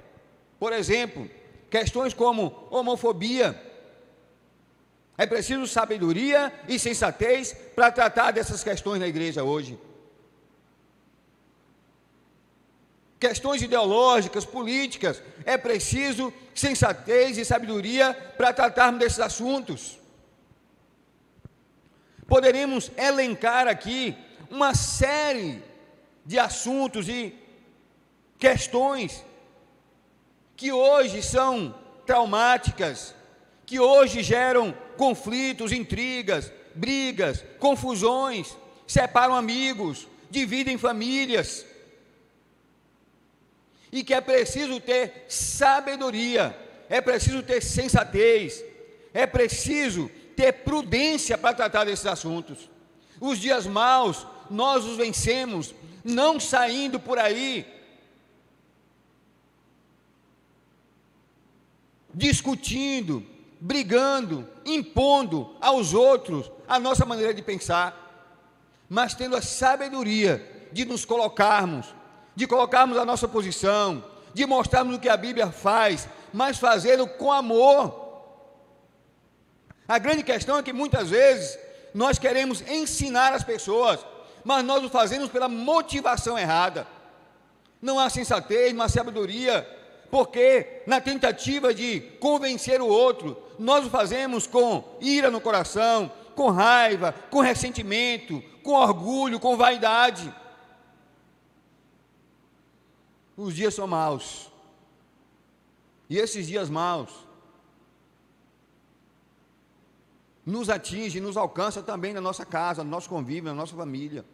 Por 0.60 0.74
exemplo, 0.74 1.30
questões 1.70 2.14
como 2.14 2.68
homofobia, 2.70 3.58
é 5.18 5.26
preciso 5.26 5.66
sabedoria 5.68 6.52
e 6.68 6.78
sensatez 6.78 7.54
para 7.76 7.92
tratar 7.92 8.32
dessas 8.32 8.62
questões 8.62 9.00
na 9.00 9.08
igreja 9.08 9.44
hoje. 9.44 9.78
Questões 13.20 13.62
ideológicas, 13.62 14.46
políticas, 14.46 15.22
é 15.46 15.58
preciso 15.58 16.34
sensatez 16.56 17.38
e 17.38 17.44
sabedoria 17.44 18.14
para 18.38 18.54
tratarmos 18.54 19.00
desses 19.00 19.20
assuntos. 19.20 20.00
Poderíamos 22.28 22.92
elencar 22.96 23.68
aqui 23.68 24.16
uma 24.50 24.74
série 24.74 25.62
de 26.26 26.38
assuntos 26.40 27.10
e 27.10 27.36
questões 28.38 29.26
que 30.56 30.72
hoje 30.72 31.22
são 31.22 31.76
traumáticas, 32.06 33.16
que 33.66 33.80
hoje 33.80 34.24
geram 34.24 34.74
conflitos, 34.98 35.72
intrigas, 35.72 36.52
brigas, 36.76 37.44
confusões, 37.60 38.56
separam 38.88 39.36
amigos, 39.36 40.08
dividem 40.30 40.78
famílias. 40.78 41.66
E 43.92 44.04
que 44.04 44.14
é 44.14 44.22
preciso 44.22 44.80
ter 44.80 45.26
sabedoria, 45.28 46.56
é 46.90 47.02
preciso 47.02 47.42
ter 47.42 47.62
sensatez, 47.62 48.64
é 49.14 49.26
preciso 49.26 50.10
ter 50.36 50.54
prudência 50.54 51.38
para 51.38 51.56
tratar 51.56 51.86
desses 51.86 52.06
assuntos. 52.06 52.70
Os 53.20 53.40
dias 53.40 53.66
maus, 53.66 54.26
nós 54.50 54.86
os 54.86 54.98
vencemos, 54.98 55.74
não 56.04 56.40
saindo 56.40 57.00
por 57.00 57.18
aí 57.18 57.66
discutindo, 62.14 63.26
brigando, 63.60 64.48
impondo 64.66 65.56
aos 65.62 65.94
outros 65.94 66.52
a 66.68 66.80
nossa 66.80 67.06
maneira 67.06 67.34
de 67.34 67.42
pensar, 67.42 68.36
mas 68.90 69.14
tendo 69.14 69.36
a 69.36 69.42
sabedoria 69.42 70.70
de 70.72 70.86
nos 70.86 71.06
colocarmos, 71.06 71.94
de 72.40 72.48
colocarmos 72.48 72.98
a 72.98 73.04
nossa 73.04 73.28
posição, 73.28 74.02
de 74.34 74.46
mostrarmos 74.46 74.96
o 74.96 75.00
que 75.00 75.10
a 75.10 75.18
Bíblia 75.18 75.52
faz, 75.52 76.08
mas 76.32 76.58
fazê-lo 76.58 77.06
com 77.06 77.34
amor. 77.34 77.94
A 79.86 80.00
grande 80.00 80.24
questão 80.24 80.58
é 80.58 80.64
que 80.64 80.72
muitas 80.72 81.10
vezes 81.10 81.60
nós 81.94 82.18
queremos 82.18 82.62
ensinar 82.62 83.34
as 83.34 83.44
pessoas, 83.44 84.00
mas 84.46 84.64
nós 84.64 84.82
o 84.86 84.90
fazemos 84.90 85.30
pela 85.30 85.50
motivação 85.50 86.40
errada. 86.40 86.88
Não 87.82 88.00
há 88.00 88.10
sensatez, 88.10 88.74
não 88.74 88.86
há 88.86 88.88
sabedoria, 88.88 89.68
porque 90.10 90.84
na 90.88 91.02
tentativa 91.02 91.74
de 91.74 92.00
convencer 92.22 92.82
o 92.82 92.88
outro, 92.88 93.38
nós 93.60 93.86
o 93.86 93.90
fazemos 93.90 94.48
com 94.48 94.82
ira 95.02 95.30
no 95.30 95.42
coração, 95.42 96.10
com 96.38 96.50
raiva, 96.50 97.14
com 97.30 97.42
ressentimento, 97.42 98.42
com 98.64 98.76
orgulho, 98.76 99.42
com 99.42 99.58
vaidade. 99.58 100.34
Os 103.40 103.56
dias 103.56 103.74
são 103.74 103.88
maus. 103.88 104.52
E 106.10 106.18
esses 106.18 106.46
dias 106.46 106.70
maus 106.70 107.10
nos 110.46 110.70
atinge, 110.70 111.22
nos 111.22 111.38
alcança 111.38 111.82
também 111.82 112.12
na 112.12 112.20
nossa 112.20 112.46
casa, 112.46 112.84
no 112.84 112.90
nosso 112.90 113.08
convívio, 113.08 113.52
na 113.52 113.56
nossa 113.56 113.74
família. 113.74 114.26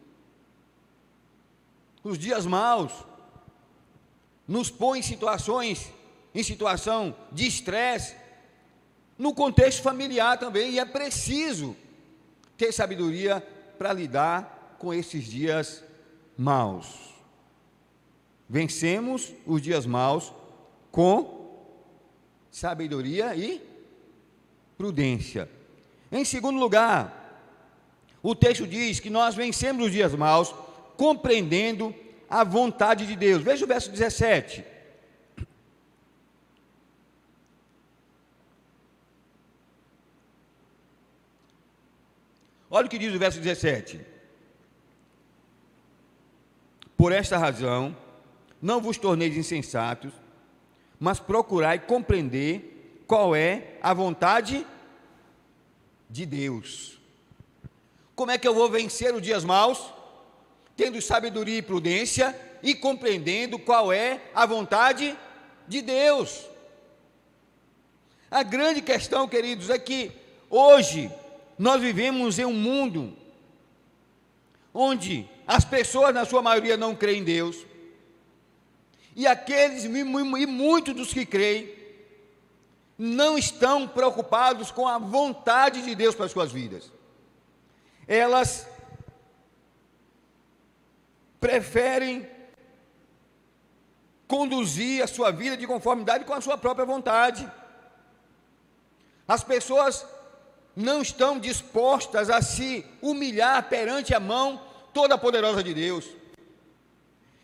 Os 2.02 2.18
dias 2.18 2.44
maus 2.46 2.92
nos 4.48 4.70
põe 4.70 4.98
em 4.98 5.02
situações, 5.02 5.88
em 6.34 6.42
situação 6.42 7.14
de 7.30 7.46
estresse, 7.46 8.16
no 9.16 9.32
contexto 9.32 9.82
familiar 9.82 10.36
também, 10.36 10.72
e 10.72 10.78
é 10.80 10.84
preciso 10.84 11.76
ter 12.56 12.72
sabedoria 12.72 13.40
para 13.78 13.92
lidar 13.92 14.76
com 14.80 14.92
esses 14.92 15.24
dias 15.26 15.84
maus. 16.36 17.15
Vencemos 18.48 19.32
os 19.44 19.60
dias 19.60 19.86
maus 19.86 20.32
com 20.92 21.36
sabedoria 22.50 23.34
e 23.34 23.60
prudência. 24.78 25.48
Em 26.10 26.24
segundo 26.24 26.58
lugar, 26.58 27.16
o 28.22 28.34
texto 28.34 28.66
diz 28.66 29.00
que 29.00 29.10
nós 29.10 29.34
vencemos 29.34 29.86
os 29.86 29.92
dias 29.92 30.14
maus 30.14 30.54
compreendendo 30.96 31.94
a 32.30 32.44
vontade 32.44 33.06
de 33.06 33.16
Deus. 33.16 33.42
Veja 33.42 33.64
o 33.64 33.68
verso 33.68 33.90
17. 33.90 34.64
Olha 42.70 42.86
o 42.86 42.90
que 42.90 42.98
diz 42.98 43.14
o 43.14 43.18
verso 43.18 43.40
17. 43.40 44.00
Por 46.96 47.12
esta 47.12 47.38
razão, 47.38 47.96
não 48.60 48.80
vos 48.80 48.96
torneis 48.96 49.36
insensatos, 49.36 50.12
mas 50.98 51.20
procurai 51.20 51.78
compreender 51.78 53.02
qual 53.06 53.36
é 53.36 53.76
a 53.82 53.92
vontade 53.92 54.66
de 56.08 56.24
Deus. 56.24 56.98
Como 58.14 58.30
é 58.30 58.38
que 58.38 58.48
eu 58.48 58.54
vou 58.54 58.70
vencer 58.70 59.14
os 59.14 59.22
dias 59.22 59.44
maus? 59.44 59.92
Tendo 60.76 61.00
sabedoria 61.00 61.58
e 61.58 61.62
prudência 61.62 62.34
e 62.62 62.74
compreendendo 62.74 63.58
qual 63.58 63.92
é 63.92 64.20
a 64.34 64.46
vontade 64.46 65.16
de 65.68 65.82
Deus. 65.82 66.46
A 68.30 68.42
grande 68.42 68.80
questão, 68.80 69.28
queridos, 69.28 69.70
é 69.70 69.78
que 69.78 70.10
hoje 70.50 71.10
nós 71.58 71.80
vivemos 71.80 72.38
em 72.38 72.44
um 72.44 72.52
mundo 72.52 73.16
onde 74.74 75.28
as 75.46 75.64
pessoas, 75.64 76.12
na 76.12 76.24
sua 76.24 76.42
maioria, 76.42 76.76
não 76.76 76.94
creem 76.94 77.20
em 77.20 77.24
Deus, 77.24 77.56
e 79.16 79.26
aqueles, 79.26 79.84
e 79.84 80.46
muitos 80.46 80.94
dos 80.94 81.10
que 81.10 81.24
creem, 81.24 81.74
não 82.98 83.38
estão 83.38 83.88
preocupados 83.88 84.70
com 84.70 84.86
a 84.86 84.98
vontade 84.98 85.80
de 85.80 85.94
Deus 85.94 86.14
para 86.14 86.26
as 86.26 86.32
suas 86.32 86.52
vidas. 86.52 86.92
Elas 88.06 88.68
preferem 91.40 92.28
conduzir 94.28 95.02
a 95.02 95.06
sua 95.06 95.30
vida 95.30 95.56
de 95.56 95.66
conformidade 95.66 96.26
com 96.26 96.34
a 96.34 96.40
sua 96.42 96.58
própria 96.58 96.84
vontade. 96.84 97.50
As 99.26 99.42
pessoas 99.42 100.04
não 100.74 101.00
estão 101.00 101.38
dispostas 101.38 102.28
a 102.28 102.42
se 102.42 102.84
humilhar 103.00 103.66
perante 103.70 104.14
a 104.14 104.20
mão 104.20 104.60
toda 104.92 105.16
poderosa 105.16 105.62
de 105.62 105.72
Deus. 105.72 106.06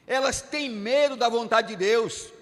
Elas 0.06 0.40
têm 0.40 0.70
medo 0.70 1.16
da 1.16 1.28
vontade 1.28 1.68
de 1.68 1.76
Deus. 1.76 2.32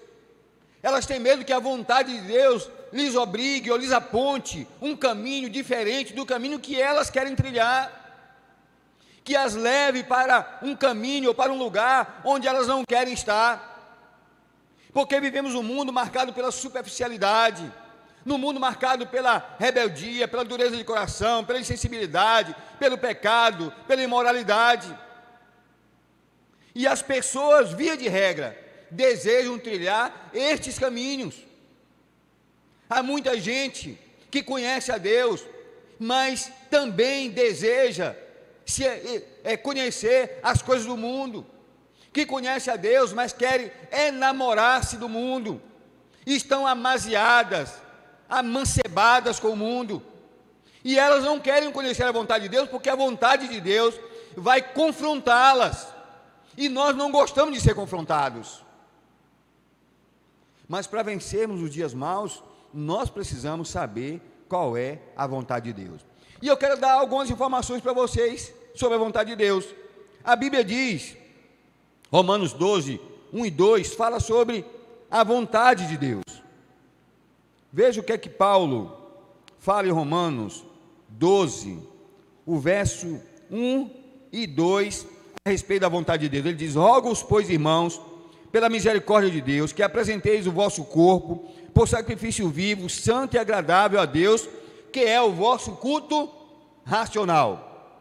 Elas 0.81 1.05
têm 1.05 1.19
medo 1.19 1.45
que 1.45 1.53
a 1.53 1.59
vontade 1.59 2.13
de 2.13 2.27
Deus 2.27 2.69
lhes 2.91 3.15
obrigue 3.15 3.71
ou 3.71 3.77
lhes 3.77 3.91
aponte 3.91 4.67
um 4.81 4.95
caminho 4.95 5.49
diferente 5.49 6.13
do 6.13 6.25
caminho 6.25 6.59
que 6.59 6.79
elas 6.79 7.09
querem 7.09 7.35
trilhar. 7.35 7.99
Que 9.23 9.35
as 9.35 9.53
leve 9.53 10.03
para 10.03 10.59
um 10.63 10.75
caminho 10.75 11.29
ou 11.29 11.35
para 11.35 11.51
um 11.51 11.57
lugar 11.57 12.21
onde 12.25 12.47
elas 12.47 12.67
não 12.67 12.83
querem 12.83 13.13
estar. 13.13 13.69
Porque 14.91 15.19
vivemos 15.21 15.53
um 15.53 15.63
mundo 15.63 15.93
marcado 15.93 16.33
pela 16.33 16.51
superficialidade, 16.51 17.71
num 18.25 18.37
mundo 18.37 18.59
marcado 18.59 19.07
pela 19.07 19.55
rebeldia, 19.57 20.27
pela 20.27 20.43
dureza 20.43 20.75
de 20.75 20.83
coração, 20.83 21.45
pela 21.45 21.59
insensibilidade, 21.59 22.55
pelo 22.77 22.97
pecado, 22.97 23.73
pela 23.87 24.01
imoralidade. 24.01 24.93
E 26.73 26.87
as 26.87 27.01
pessoas, 27.01 27.73
via 27.73 27.97
de 27.97 28.07
regra, 28.07 28.57
desejam 28.89 29.59
trilhar 29.59 30.29
estes 30.33 30.77
caminhos. 30.77 31.35
Há 32.89 33.01
muita 33.01 33.39
gente 33.39 33.97
que 34.29 34.43
conhece 34.43 34.91
a 34.91 34.97
Deus, 34.97 35.45
mas 35.99 36.51
também 36.69 37.29
deseja 37.29 38.15
se, 38.65 38.85
é, 39.43 39.57
conhecer 39.57 40.39
as 40.41 40.61
coisas 40.61 40.85
do 40.85 40.97
mundo, 40.97 41.45
que 42.13 42.25
conhece 42.25 42.69
a 42.69 42.75
Deus, 42.75 43.13
mas 43.13 43.31
querem 43.31 43.71
enamorar-se 43.91 44.97
do 44.97 45.07
mundo, 45.07 45.61
estão 46.25 46.67
amaziadas, 46.67 47.73
amancebadas 48.29 49.39
com 49.39 49.49
o 49.49 49.55
mundo, 49.55 50.03
e 50.83 50.97
elas 50.97 51.23
não 51.23 51.39
querem 51.39 51.71
conhecer 51.71 52.03
a 52.03 52.11
vontade 52.11 52.43
de 52.43 52.49
Deus, 52.49 52.67
porque 52.67 52.89
a 52.89 52.95
vontade 52.95 53.47
de 53.47 53.61
Deus 53.61 53.95
vai 54.35 54.61
confrontá-las, 54.61 55.87
e 56.57 56.69
nós 56.69 56.95
não 56.95 57.11
gostamos 57.11 57.53
de 57.53 57.61
ser 57.61 57.73
confrontados. 57.73 58.63
Mas 60.67 60.87
para 60.87 61.03
vencermos 61.03 61.61
os 61.61 61.69
dias 61.69 61.93
maus, 61.93 62.43
nós 62.73 63.09
precisamos 63.09 63.69
saber 63.69 64.21
qual 64.47 64.77
é 64.77 64.99
a 65.15 65.27
vontade 65.27 65.73
de 65.73 65.85
Deus. 65.85 66.05
E 66.41 66.47
eu 66.47 66.57
quero 66.57 66.79
dar 66.79 66.93
algumas 66.93 67.29
informações 67.29 67.81
para 67.81 67.93
vocês 67.93 68.53
sobre 68.75 68.95
a 68.95 68.99
vontade 68.99 69.31
de 69.31 69.35
Deus. 69.35 69.65
A 70.23 70.35
Bíblia 70.35 70.63
diz, 70.63 71.15
Romanos 72.11 72.53
12, 72.53 72.99
1 73.33 73.45
e 73.45 73.51
2, 73.51 73.93
fala 73.93 74.19
sobre 74.19 74.65
a 75.09 75.23
vontade 75.23 75.87
de 75.87 75.97
Deus. 75.97 76.23
Veja 77.71 78.01
o 78.01 78.03
que 78.03 78.13
é 78.13 78.17
que 78.17 78.29
Paulo 78.29 78.97
fala 79.59 79.87
em 79.87 79.91
Romanos 79.91 80.65
12, 81.09 81.79
o 82.45 82.57
verso 82.59 83.21
1 83.49 83.89
e 84.31 84.47
2, 84.47 85.07
a 85.43 85.49
respeito 85.49 85.81
da 85.81 85.89
vontade 85.89 86.23
de 86.23 86.29
Deus. 86.29 86.45
Ele 86.45 86.55
diz: 86.55 86.75
Rogo-os, 86.75 87.23
pois, 87.23 87.49
irmãos, 87.49 87.99
pela 88.51 88.69
misericórdia 88.69 89.31
de 89.31 89.41
Deus, 89.41 89.73
que 89.73 89.81
apresenteis 89.81 90.45
o 90.45 90.51
vosso 90.51 90.83
corpo 90.83 91.49
por 91.73 91.87
sacrifício 91.87 92.47
vivo, 92.47 92.87
santo 92.87 93.35
e 93.35 93.39
agradável 93.39 93.99
a 93.99 94.05
Deus, 94.05 94.47
que 94.93 94.99
é 94.99 95.19
o 95.19 95.31
vosso 95.31 95.71
culto 95.77 96.29
racional. 96.85 97.97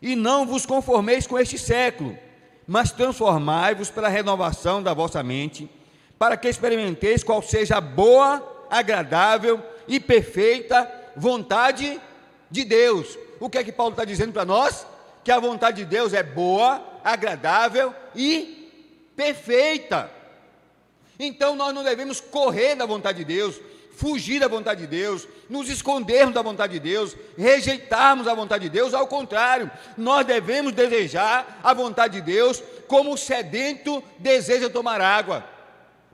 E 0.00 0.14
não 0.14 0.46
vos 0.46 0.64
conformeis 0.64 1.26
com 1.26 1.36
este 1.36 1.58
século, 1.58 2.16
mas 2.64 2.92
transformai-vos 2.92 3.90
pela 3.90 4.08
renovação 4.08 4.80
da 4.80 4.94
vossa 4.94 5.22
mente, 5.24 5.68
para 6.16 6.36
que 6.36 6.48
experimenteis 6.48 7.24
qual 7.24 7.42
seja 7.42 7.78
a 7.78 7.80
boa, 7.80 8.66
agradável 8.70 9.60
e 9.88 9.98
perfeita 9.98 10.88
vontade 11.16 12.00
de 12.48 12.64
Deus. 12.64 13.18
O 13.40 13.50
que 13.50 13.58
é 13.58 13.64
que 13.64 13.72
Paulo 13.72 13.94
está 13.94 14.04
dizendo 14.04 14.32
para 14.32 14.44
nós? 14.44 14.86
Que 15.26 15.32
a 15.32 15.40
vontade 15.40 15.78
de 15.78 15.84
Deus 15.84 16.12
é 16.14 16.22
boa, 16.22 16.80
agradável 17.02 17.92
e 18.14 18.70
perfeita. 19.16 20.08
Então 21.18 21.56
nós 21.56 21.74
não 21.74 21.82
devemos 21.82 22.20
correr 22.20 22.76
da 22.76 22.86
vontade 22.86 23.18
de 23.18 23.24
Deus, 23.24 23.60
fugir 23.96 24.38
da 24.38 24.46
vontade 24.46 24.82
de 24.82 24.86
Deus, 24.86 25.26
nos 25.50 25.68
escondermos 25.68 26.32
da 26.32 26.42
vontade 26.42 26.74
de 26.74 26.78
Deus, 26.78 27.16
rejeitarmos 27.36 28.28
a 28.28 28.34
vontade 28.34 28.62
de 28.62 28.70
Deus, 28.70 28.94
ao 28.94 29.08
contrário, 29.08 29.68
nós 29.98 30.24
devemos 30.24 30.70
desejar 30.70 31.58
a 31.60 31.74
vontade 31.74 32.20
de 32.20 32.32
Deus 32.32 32.62
como 32.86 33.14
o 33.14 33.18
sedento 33.18 34.00
deseja 34.20 34.70
tomar 34.70 35.00
água 35.00 35.44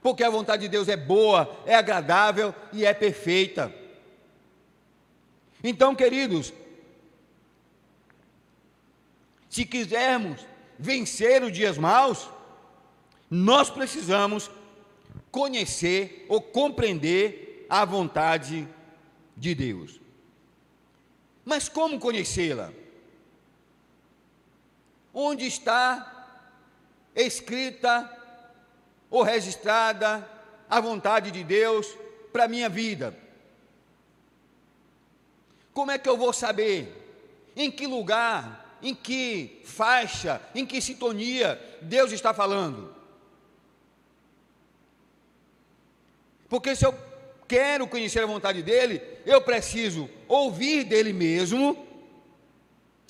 porque 0.01 0.23
a 0.23 0.29
vontade 0.29 0.63
de 0.63 0.69
Deus 0.69 0.89
é 0.89 0.97
boa, 0.97 1.49
é 1.67 1.75
agradável 1.75 2.53
e 2.73 2.83
é 2.83 2.93
perfeita. 2.93 3.73
Então, 5.63 5.95
queridos, 5.95 6.51
se 9.53 9.65
quisermos 9.65 10.47
vencer 10.79 11.43
os 11.43 11.51
dias 11.51 11.77
maus, 11.77 12.27
nós 13.29 13.69
precisamos 13.69 14.49
conhecer 15.29 16.25
ou 16.27 16.41
compreender 16.41 17.67
a 17.69 17.85
vontade 17.85 18.67
de 19.37 19.53
Deus. 19.53 20.01
Mas 21.45 21.69
como 21.69 21.99
conhecê-la? 21.99 22.73
Onde 25.13 25.45
está 25.45 26.41
escrita 27.15 28.11
ou 29.07 29.21
registrada 29.21 30.27
a 30.67 30.81
vontade 30.81 31.29
de 31.29 31.43
Deus 31.43 31.95
para 32.31 32.45
a 32.45 32.47
minha 32.47 32.69
vida? 32.69 33.15
Como 35.75 35.91
é 35.91 35.99
que 35.99 36.09
eu 36.09 36.17
vou 36.17 36.33
saber 36.33 36.91
em 37.55 37.69
que 37.69 37.85
lugar, 37.85 38.62
em 38.83 38.93
que 38.93 39.61
faixa, 39.63 40.41
em 40.53 40.65
que 40.65 40.81
sintonia 40.81 41.59
Deus 41.81 42.11
está 42.11 42.33
falando? 42.33 42.93
Porque 46.49 46.75
se 46.75 46.85
eu 46.85 46.93
quero 47.47 47.87
conhecer 47.87 48.21
a 48.21 48.27
vontade 48.27 48.61
dele, 48.61 49.01
eu 49.25 49.41
preciso 49.41 50.09
ouvir 50.27 50.83
dele 50.83 51.13
mesmo, 51.13 51.87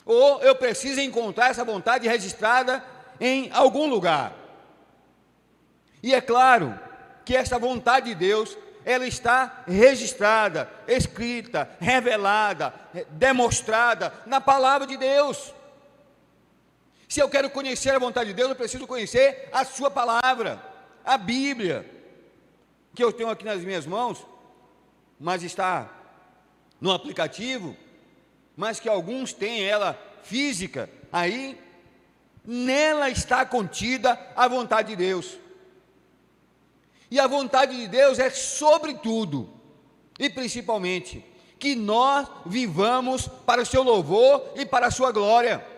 ou 0.05 0.41
eu 0.41 0.55
preciso 0.55 1.01
encontrar 1.01 1.49
essa 1.49 1.65
vontade 1.65 2.07
registrada 2.07 2.83
em 3.19 3.51
algum 3.51 3.87
lugar. 3.87 4.33
E 6.01 6.13
é 6.13 6.21
claro 6.21 6.77
que 7.25 7.35
essa 7.35 7.57
vontade 7.57 8.07
de 8.07 8.15
Deus, 8.15 8.57
ela 8.85 9.07
está 9.07 9.63
registrada, 9.65 10.69
escrita, 10.87 11.69
revelada, 11.79 12.73
demonstrada 13.11 14.13
na 14.25 14.39
palavra 14.39 14.85
de 14.85 14.97
Deus. 14.97 15.53
Se 17.13 17.19
eu 17.19 17.29
quero 17.29 17.47
conhecer 17.47 17.91
a 17.91 17.99
vontade 17.99 18.31
de 18.31 18.33
Deus, 18.33 18.49
eu 18.49 18.55
preciso 18.55 18.87
conhecer 18.87 19.47
a 19.51 19.63
Sua 19.63 19.91
palavra, 19.91 20.59
a 21.05 21.15
Bíblia, 21.15 21.87
que 22.95 23.03
eu 23.03 23.13
tenho 23.13 23.29
aqui 23.29 23.45
nas 23.45 23.63
minhas 23.63 23.85
mãos, 23.85 24.25
mas 25.19 25.43
está 25.43 25.91
no 26.81 26.91
aplicativo, 26.91 27.77
mas 28.57 28.79
que 28.79 28.89
alguns 28.89 29.31
têm 29.31 29.63
ela 29.63 29.95
física 30.23 30.89
aí, 31.11 31.61
nela 32.43 33.11
está 33.11 33.45
contida 33.45 34.19
a 34.35 34.47
vontade 34.47 34.87
de 34.87 34.95
Deus. 34.95 35.37
E 37.11 37.19
a 37.19 37.27
vontade 37.27 37.77
de 37.77 37.87
Deus 37.87 38.17
é, 38.17 38.31
sobretudo, 38.31 39.53
e 40.17 40.31
principalmente, 40.31 41.23
que 41.59 41.75
nós 41.75 42.27
vivamos 42.43 43.27
para 43.27 43.61
o 43.61 43.65
seu 43.67 43.83
louvor 43.83 44.53
e 44.55 44.65
para 44.65 44.87
a 44.87 44.91
sua 44.91 45.11
glória. 45.11 45.72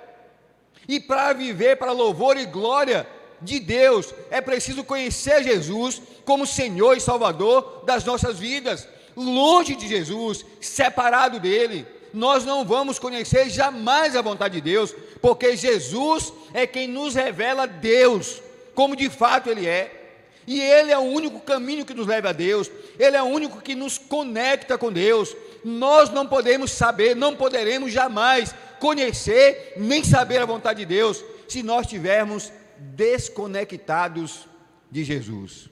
E 0.88 1.00
para 1.00 1.34
viver 1.34 1.78
para 1.78 1.92
louvor 1.92 2.38
e 2.38 2.46
glória 2.46 3.08
de 3.42 3.60
Deus, 3.60 4.14
é 4.30 4.42
preciso 4.42 4.84
conhecer 4.84 5.44
Jesus 5.44 6.02
como 6.24 6.48
Senhor 6.48 6.96
e 6.96 7.02
Salvador 7.02 7.84
das 7.86 8.04
nossas 8.04 8.40
vidas. 8.40 8.88
Longe 9.16 9.76
de 9.76 9.88
Jesus, 9.88 10.46
separado 10.60 11.40
dele, 11.40 11.88
nós 12.14 12.46
não 12.46 12.66
vamos 12.66 12.98
conhecer 12.98 13.50
jamais 13.50 14.16
a 14.16 14.22
vontade 14.22 14.56
de 14.56 14.62
Deus, 14.62 14.96
porque 15.22 15.56
Jesus 15.56 16.32
é 16.54 16.66
quem 16.66 16.88
nos 16.88 17.14
revela 17.14 17.68
Deus, 17.68 18.42
como 18.74 18.96
de 18.96 19.10
fato 19.10 19.50
Ele 19.50 19.68
é. 19.68 20.02
E 20.48 20.62
Ele 20.62 20.92
é 20.92 20.98
o 20.98 21.02
único 21.02 21.40
caminho 21.40 21.86
que 21.86 21.94
nos 21.94 22.08
leva 22.08 22.30
a 22.30 22.34
Deus, 22.34 22.70
Ele 23.00 23.18
é 23.18 23.22
o 23.22 23.26
único 23.26 23.62
que 23.62 23.76
nos 23.76 23.98
conecta 23.98 24.78
com 24.78 24.92
Deus. 24.92 25.36
Nós 25.64 26.10
não 26.10 26.28
podemos 26.28 26.72
saber, 26.72 27.16
não 27.16 27.36
poderemos 27.36 27.92
jamais 27.92 28.54
conhecer 28.80 29.74
nem 29.78 30.04
saber 30.04 30.38
a 30.38 30.46
vontade 30.46 30.80
de 30.80 30.86
Deus 30.86 31.24
se 31.48 31.64
nós 31.64 31.86
estivermos 31.86 32.52
desconectados 32.78 34.48
de 34.92 35.04
Jesus. 35.04 35.70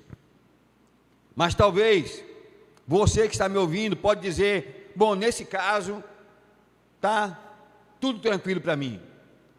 Mas 1.36 1.56
talvez 1.56 2.24
você 2.88 3.28
que 3.28 3.34
está 3.34 3.48
me 3.48 3.58
ouvindo 3.58 3.96
pode 3.96 4.22
dizer: 4.22 4.92
bom, 4.96 5.16
nesse 5.16 5.46
caso 5.46 6.04
tá 7.00 7.40
tudo 8.00 8.20
tranquilo 8.20 8.62
para 8.62 8.76
mim, 8.76 9.02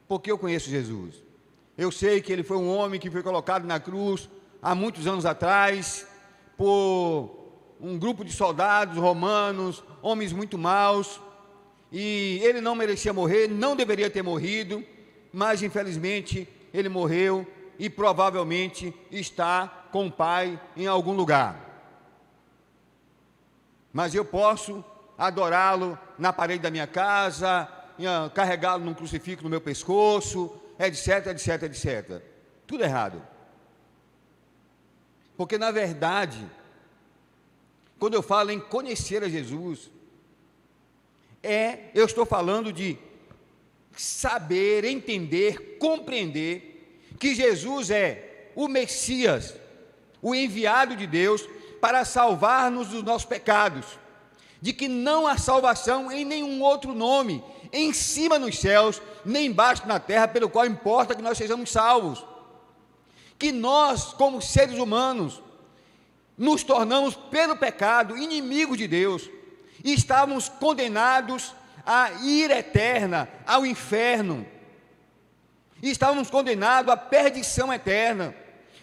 porque 0.06 0.30
eu 0.30 0.38
conheço 0.38 0.70
Jesus. 0.70 1.22
Eu 1.76 1.90
sei 1.90 2.20
que 2.20 2.32
ele 2.32 2.42
foi 2.42 2.56
um 2.56 2.68
homem 2.68 3.00
que 3.00 3.10
foi 3.10 3.22
colocado 3.22 3.64
na 3.64 3.80
cruz 3.80 4.28
há 4.62 4.74
muitos 4.74 5.06
anos 5.06 5.26
atrás 5.26 6.06
por 6.56 7.44
um 7.80 7.98
grupo 7.98 8.24
de 8.24 8.32
soldados 8.32 8.96
romanos, 8.96 9.82
homens 10.00 10.32
muito 10.32 10.56
maus, 10.56 11.20
e 11.92 12.40
ele 12.42 12.60
não 12.60 12.74
merecia 12.74 13.12
morrer, 13.12 13.48
não 13.48 13.76
deveria 13.76 14.10
ter 14.10 14.22
morrido, 14.22 14.84
mas 15.32 15.62
infelizmente 15.62 16.48
ele 16.72 16.88
morreu 16.88 17.46
e 17.78 17.88
provavelmente 17.88 18.94
está 19.10 19.88
com 19.90 20.06
o 20.06 20.12
Pai 20.12 20.60
em 20.76 20.86
algum 20.86 21.12
lugar. 21.12 21.60
Mas 23.92 24.14
eu 24.14 24.24
posso 24.24 24.84
adorá-lo 25.16 25.98
na 26.18 26.32
parede 26.32 26.62
da 26.62 26.70
minha 26.70 26.86
casa, 26.86 27.68
carregá-lo 28.34 28.84
num 28.84 28.94
crucifixo 28.94 29.44
no 29.44 29.50
meu 29.50 29.60
pescoço, 29.60 30.60
etc, 30.78 31.28
etc, 31.28 31.62
etc. 31.62 32.22
Tudo 32.66 32.82
errado. 32.82 33.22
Porque 35.36 35.58
na 35.58 35.70
verdade, 35.70 36.44
quando 37.98 38.14
eu 38.14 38.22
falo 38.22 38.50
em 38.50 38.58
conhecer 38.58 39.22
a 39.22 39.28
Jesus, 39.28 39.90
é 41.44 41.90
eu 41.94 42.06
estou 42.06 42.24
falando 42.24 42.72
de 42.72 42.98
saber, 43.96 44.84
entender, 44.84 45.78
compreender 45.78 46.98
que 47.18 47.34
Jesus 47.34 47.90
é 47.90 48.50
o 48.54 48.66
Messias, 48.68 49.54
o 50.20 50.34
enviado 50.34 50.96
de 50.96 51.06
Deus 51.06 51.46
para 51.80 52.04
salvar-nos 52.04 52.88
dos 52.88 53.02
nossos 53.02 53.26
pecados, 53.26 53.84
de 54.60 54.72
que 54.72 54.88
não 54.88 55.26
há 55.26 55.36
salvação 55.36 56.10
em 56.10 56.24
nenhum 56.24 56.62
outro 56.62 56.94
nome, 56.94 57.44
em 57.72 57.92
cima 57.92 58.38
nos 58.38 58.58
céus, 58.58 59.02
nem 59.24 59.46
embaixo 59.46 59.86
na 59.86 60.00
terra, 60.00 60.28
pelo 60.28 60.48
qual 60.48 60.64
importa 60.64 61.14
que 61.14 61.22
nós 61.22 61.36
sejamos 61.36 61.70
salvos. 61.70 62.24
Que 63.38 63.52
nós, 63.52 64.12
como 64.14 64.40
seres 64.40 64.78
humanos, 64.78 65.42
nos 66.38 66.62
tornamos, 66.62 67.14
pelo 67.14 67.56
pecado, 67.56 68.16
inimigos 68.16 68.78
de 68.78 68.88
Deus, 68.88 69.28
e 69.84 69.92
estávamos 69.92 70.48
condenados 70.48 71.54
à 71.84 72.10
ira 72.22 72.58
eterna, 72.58 73.28
ao 73.46 73.66
inferno. 73.66 74.46
E 75.82 75.90
estávamos 75.90 76.30
condenados 76.30 76.90
à 76.90 76.96
perdição 76.96 77.70
eterna. 77.70 78.34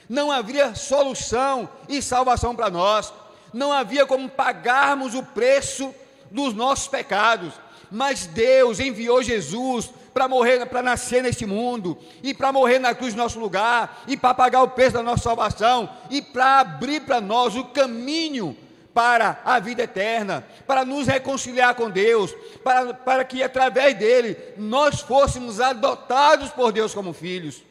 Não 0.08 0.32
havia 0.32 0.76
solução 0.76 1.68
e 1.90 2.04
salvação 2.04 2.56
para 2.56 2.70
nós. 2.70 3.12
Não 3.52 3.74
havia 3.74 4.06
como 4.06 4.30
pagarmos 4.30 5.16
o 5.16 5.24
preço 5.24 5.94
dos 6.30 6.54
nossos 6.54 6.88
pecados. 6.88 7.56
Mas 7.90 8.28
Deus 8.28 8.80
enviou 8.80 9.24
Jesus 9.24 9.90
para 10.14 10.28
morrer, 10.28 10.66
para 10.68 10.84
nascer 10.84 11.24
neste 11.24 11.46
mundo, 11.46 11.98
e 12.22 12.34
para 12.34 12.52
morrer 12.52 12.78
na 12.78 12.94
cruz 12.94 13.16
no 13.16 13.24
nosso 13.24 13.40
lugar, 13.40 14.04
e 14.08 14.16
para 14.16 14.34
pagar 14.34 14.62
o 14.62 14.70
preço 14.70 14.94
da 14.94 15.04
nossa 15.04 15.24
salvação, 15.24 15.90
e 16.10 16.22
para 16.22 16.60
abrir 16.60 17.02
para 17.02 17.22
nós 17.22 17.56
o 17.56 17.64
caminho 17.66 18.56
para 18.94 19.42
a 19.46 19.60
vida 19.60 19.84
eterna, 19.84 20.46
para 20.68 20.84
nos 20.84 21.08
reconciliar 21.08 21.76
com 21.76 21.90
Deus, 21.90 22.34
para, 22.64 22.94
para 22.94 23.24
que 23.24 23.42
através 23.42 23.98
dele 23.98 24.38
nós 24.58 25.02
fôssemos 25.02 25.60
adotados 25.62 26.50
por 26.50 26.72
Deus 26.72 26.94
como 26.94 27.14
filhos. 27.14 27.64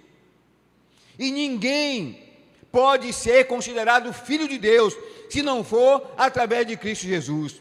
E 1.19 1.31
ninguém 1.31 2.31
pode 2.73 3.13
ser 3.13 3.47
considerado 3.47 4.13
filho 4.13 4.49
de 4.49 4.59
Deus 4.59 4.97
se 5.29 5.43
não 5.43 5.63
for 5.63 6.11
através 6.17 6.67
de 6.67 6.77
Cristo 6.77 7.07
Jesus. 7.07 7.61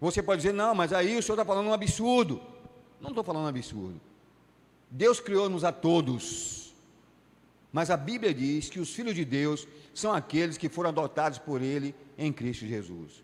Você 0.00 0.22
pode 0.22 0.42
dizer, 0.42 0.52
não, 0.52 0.74
mas 0.74 0.92
aí 0.92 1.16
o 1.16 1.22
senhor 1.22 1.34
está 1.34 1.44
falando 1.44 1.68
um 1.68 1.72
absurdo. 1.72 2.40
Não 3.00 3.10
estou 3.10 3.24
falando 3.24 3.44
um 3.44 3.48
absurdo. 3.48 4.00
Deus 4.90 5.20
criou-nos 5.20 5.64
a 5.64 5.72
todos. 5.72 6.65
Mas 7.76 7.90
a 7.90 7.96
Bíblia 7.98 8.32
diz 8.32 8.70
que 8.70 8.80
os 8.80 8.94
filhos 8.94 9.14
de 9.14 9.22
Deus 9.22 9.68
são 9.92 10.10
aqueles 10.10 10.56
que 10.56 10.66
foram 10.66 10.88
adotados 10.88 11.38
por 11.38 11.60
Ele 11.60 11.94
em 12.16 12.32
Cristo 12.32 12.66
Jesus. 12.66 13.22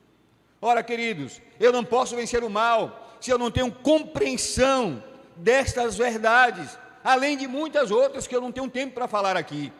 Ora, 0.60 0.82
queridos, 0.82 1.40
eu 1.58 1.72
não 1.72 1.82
posso 1.82 2.14
vencer 2.14 2.44
o 2.44 2.50
mal 2.50 3.16
se 3.18 3.30
eu 3.30 3.38
não 3.38 3.50
tenho 3.50 3.72
compreensão 3.72 5.02
destas 5.34 5.96
verdades, 5.96 6.76
além 7.02 7.34
de 7.38 7.48
muitas 7.48 7.90
outras 7.90 8.26
que 8.26 8.36
eu 8.36 8.42
não 8.42 8.52
tenho 8.52 8.68
tempo 8.68 8.92
para 8.92 9.08
falar 9.08 9.38
aqui. 9.38 9.72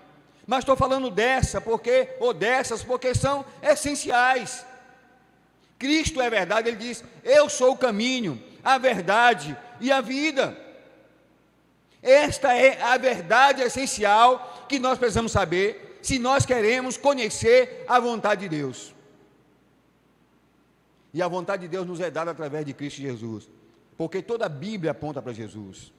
Mas 0.47 0.61
estou 0.61 0.75
falando 0.75 1.11
dessa 1.11 1.61
porque 1.61 2.17
ou 2.19 2.33
dessas 2.33 2.83
porque 2.83 3.15
são 3.15 3.45
essenciais. 3.63 4.65
Cristo 5.79 6.19
é 6.19 6.31
verdade, 6.31 6.71
ele 6.71 6.79
diz: 6.79 7.05
"Eu 7.23 7.51
sou 7.51 7.73
o 7.73 7.77
caminho, 7.77 8.43
a 8.65 8.79
verdade 8.79 9.55
e 9.79 9.93
a 9.93 10.01
vida". 10.01 10.72
Esta 12.03 12.53
é 12.57 12.83
a 12.83 12.99
verdade 12.99 13.63
essencial 13.63 14.67
que 14.69 14.79
nós 14.79 14.99
precisamos 14.99 15.31
saber 15.31 16.01
se 16.03 16.19
nós 16.19 16.45
queremos 16.45 16.97
conhecer 16.97 17.85
a 17.87 18.01
vontade 18.01 18.43
de 18.43 18.57
Deus. 18.57 18.93
E 21.15 21.23
a 21.23 21.29
vontade 21.29 21.63
de 21.63 21.69
Deus 21.69 21.87
nos 21.87 22.01
é 22.01 22.11
dada 22.11 22.33
através 22.33 22.67
de 22.67 22.73
Cristo 22.73 23.01
Jesus, 23.01 23.49
porque 23.97 24.21
toda 24.21 24.47
a 24.47 24.49
Bíblia 24.49 24.91
aponta 24.91 25.23
para 25.23 25.33
Jesus. 25.33 25.93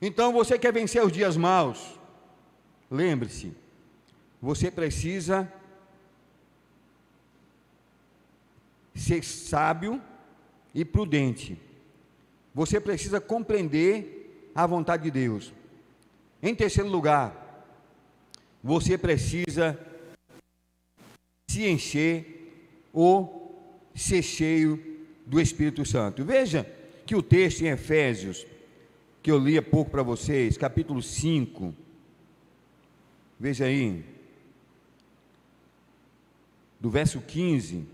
Então, 0.00 0.32
você 0.32 0.58
quer 0.58 0.72
vencer 0.72 1.02
os 1.02 1.12
dias 1.12 1.36
maus? 1.36 1.98
Lembre-se, 2.90 3.54
você 4.40 4.70
precisa 4.70 5.50
ser 8.94 9.22
sábio 9.22 10.02
e 10.74 10.84
prudente. 10.84 11.58
Você 12.54 12.80
precisa 12.80 13.20
compreender 13.20 14.50
a 14.54 14.66
vontade 14.66 15.04
de 15.04 15.10
Deus. 15.10 15.52
Em 16.42 16.54
terceiro 16.54 16.90
lugar, 16.90 17.66
você 18.62 18.98
precisa 18.98 19.78
se 21.48 21.66
encher 21.66 22.88
ou 22.92 23.80
ser 23.94 24.22
cheio 24.22 24.92
do 25.26 25.40
Espírito 25.40 25.84
Santo. 25.84 26.24
Veja 26.24 26.64
que 27.06 27.14
o 27.14 27.22
texto 27.22 27.62
em 27.62 27.68
Efésios, 27.68 28.46
que 29.22 29.30
eu 29.30 29.38
li 29.38 29.56
há 29.56 29.62
pouco 29.62 29.90
para 29.90 30.02
vocês, 30.02 30.56
capítulo 30.56 31.00
5, 31.00 31.74
veja 33.38 33.64
aí, 33.64 34.04
do 36.80 36.90
verso 36.90 37.20
15 37.20 37.86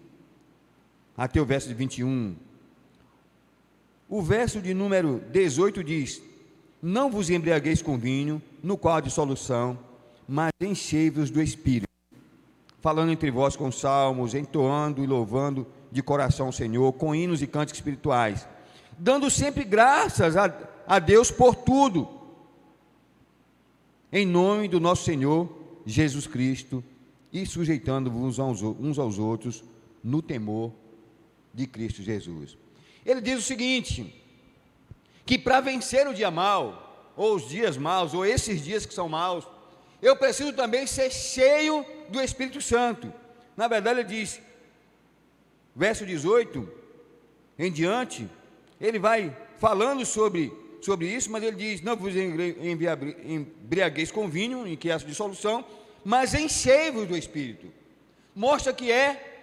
até 1.16 1.40
o 1.40 1.44
verso 1.44 1.68
de 1.68 1.74
21. 1.74 2.47
O 4.08 4.22
verso 4.22 4.60
de 4.60 4.72
número 4.72 5.22
18 5.30 5.84
diz: 5.84 6.22
Não 6.80 7.10
vos 7.10 7.28
embriagueis 7.28 7.82
com 7.82 7.98
vinho, 7.98 8.40
no 8.62 8.76
qual 8.78 8.96
há 8.96 9.00
dissolução, 9.00 9.78
mas 10.26 10.50
enchei-vos 10.60 11.30
do 11.30 11.42
Espírito 11.42 11.88
falando 12.80 13.10
entre 13.10 13.30
vós 13.30 13.56
com 13.56 13.70
salmos, 13.70 14.34
entoando 14.34 15.02
e 15.02 15.06
louvando 15.06 15.66
de 15.90 16.02
coração 16.02 16.48
o 16.48 16.52
Senhor, 16.52 16.92
com 16.94 17.14
hinos 17.14 17.42
e 17.42 17.46
cânticos 17.46 17.78
espirituais, 17.78 18.46
dando 18.96 19.30
sempre 19.30 19.64
graças 19.64 20.36
a, 20.36 20.52
a 20.86 20.98
Deus 20.98 21.30
por 21.30 21.54
tudo, 21.54 22.08
em 24.12 24.26
nome 24.26 24.68
do 24.68 24.80
nosso 24.80 25.04
Senhor 25.04 25.48
Jesus 25.84 26.26
Cristo, 26.26 26.82
e 27.32 27.44
sujeitando-vos 27.44 28.38
uns 28.38 28.98
aos 28.98 29.18
outros 29.18 29.62
no 30.02 30.22
temor 30.22 30.72
de 31.52 31.66
Cristo 31.66 32.02
Jesus. 32.02 32.56
Ele 33.08 33.22
diz 33.22 33.38
o 33.38 33.42
seguinte: 33.42 34.14
que 35.24 35.38
para 35.38 35.60
vencer 35.60 36.06
o 36.06 36.12
dia 36.12 36.30
mal, 36.30 37.12
ou 37.16 37.34
os 37.36 37.48
dias 37.48 37.78
maus, 37.78 38.12
ou 38.12 38.24
esses 38.24 38.62
dias 38.62 38.84
que 38.84 38.92
são 38.92 39.08
maus, 39.08 39.48
eu 40.02 40.14
preciso 40.14 40.52
também 40.52 40.86
ser 40.86 41.10
cheio 41.10 41.84
do 42.10 42.20
Espírito 42.20 42.60
Santo. 42.60 43.12
Na 43.56 43.66
verdade, 43.66 44.00
ele 44.00 44.08
diz, 44.08 44.40
verso 45.74 46.04
18 46.04 46.70
em 47.58 47.72
diante, 47.72 48.28
ele 48.78 48.98
vai 48.98 49.34
falando 49.56 50.04
sobre, 50.04 50.52
sobre 50.82 51.08
isso, 51.08 51.30
mas 51.30 51.42
ele 51.42 51.56
diz: 51.56 51.80
Não 51.80 51.96
vos 51.96 52.14
embriagueis 52.14 54.12
com 54.12 54.28
vinho, 54.28 54.66
em 54.66 54.76
que 54.76 54.90
é 54.90 54.92
a 54.92 54.98
dissolução, 54.98 55.64
mas 56.04 56.34
enchei-vos 56.34 57.08
do 57.08 57.16
Espírito. 57.16 57.72
Mostra 58.34 58.72
que 58.72 58.92
é 58.92 59.42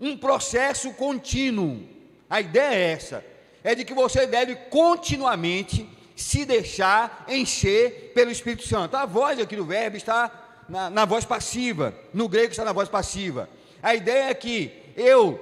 um 0.00 0.16
processo 0.16 0.92
contínuo. 0.94 1.94
A 2.34 2.40
ideia 2.40 2.74
é 2.74 2.90
essa: 2.90 3.24
é 3.62 3.76
de 3.76 3.84
que 3.84 3.94
você 3.94 4.26
deve 4.26 4.56
continuamente 4.68 5.88
se 6.16 6.44
deixar 6.44 7.24
encher 7.28 8.10
pelo 8.12 8.32
Espírito 8.32 8.66
Santo. 8.66 8.96
A 8.96 9.06
voz 9.06 9.38
aqui 9.38 9.54
do 9.54 9.64
verbo 9.64 9.96
está 9.96 10.64
na, 10.68 10.90
na 10.90 11.04
voz 11.04 11.24
passiva, 11.24 11.94
no 12.12 12.28
grego 12.28 12.50
está 12.50 12.64
na 12.64 12.72
voz 12.72 12.88
passiva. 12.88 13.48
A 13.80 13.94
ideia 13.94 14.30
é 14.30 14.34
que 14.34 14.72
eu 14.96 15.38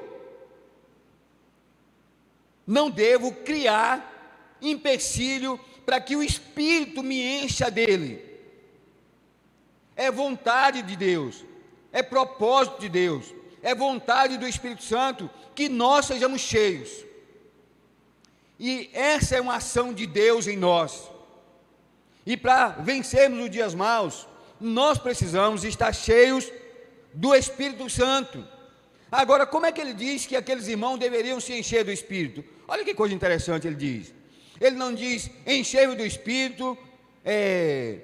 não 2.67 2.91
devo 2.91 3.33
criar 3.37 4.59
empecilho 4.61 5.59
para 5.87 5.99
que 5.99 6.15
o 6.15 6.23
Espírito 6.23 7.03
me 7.03 7.43
encha 7.43 7.71
dele. 7.71 8.23
É 9.97 10.11
vontade 10.11 10.83
de 10.83 10.95
Deus, 10.95 11.43
é 11.91 12.03
propósito 12.03 12.81
de 12.81 12.91
Deus, 12.91 13.33
é 13.63 13.75
vontade 13.75 14.37
do 14.37 14.47
Espírito 14.47 14.83
Santo 14.83 15.31
que 15.55 15.69
nós 15.69 16.07
sejamos 16.07 16.41
cheios. 16.41 16.91
E 18.59 18.91
essa 18.93 19.37
é 19.37 19.41
uma 19.41 19.57
ação 19.57 19.93
de 19.93 20.07
Deus 20.07 20.47
em 20.47 20.57
nós. 20.57 21.11
E 22.27 22.37
para 22.37 22.69
vencermos 22.69 23.45
os 23.45 23.51
dias 23.51 23.75
maus, 23.75 24.27
nós 24.61 24.99
precisamos 24.99 25.65
estar 25.65 25.93
cheios 25.93 26.51
do 27.13 27.35
Espírito 27.35 27.89
Santo. 27.89 28.47
Agora, 29.11 29.45
como 29.45 29.67
é 29.67 29.73
que 29.73 29.81
ele 29.81 29.93
diz 29.93 30.27
que 30.27 30.37
aqueles 30.37 30.69
irmãos 30.69 30.99
deveriam 30.99 31.41
se 31.41 31.53
encher 31.53 31.85
do 31.85 31.93
Espírito? 31.93 32.45
Olha 32.67 32.85
que 32.85 32.95
coisa 32.95 33.15
interessante 33.15 33.67
ele 33.67 33.77
diz. 33.77 34.15
Ele 34.61 34.77
não 34.77 34.95
diz 34.95 35.31
encher 35.47 35.95
do 35.95 36.05
Espírito, 36.05 36.79
é, 37.25 37.99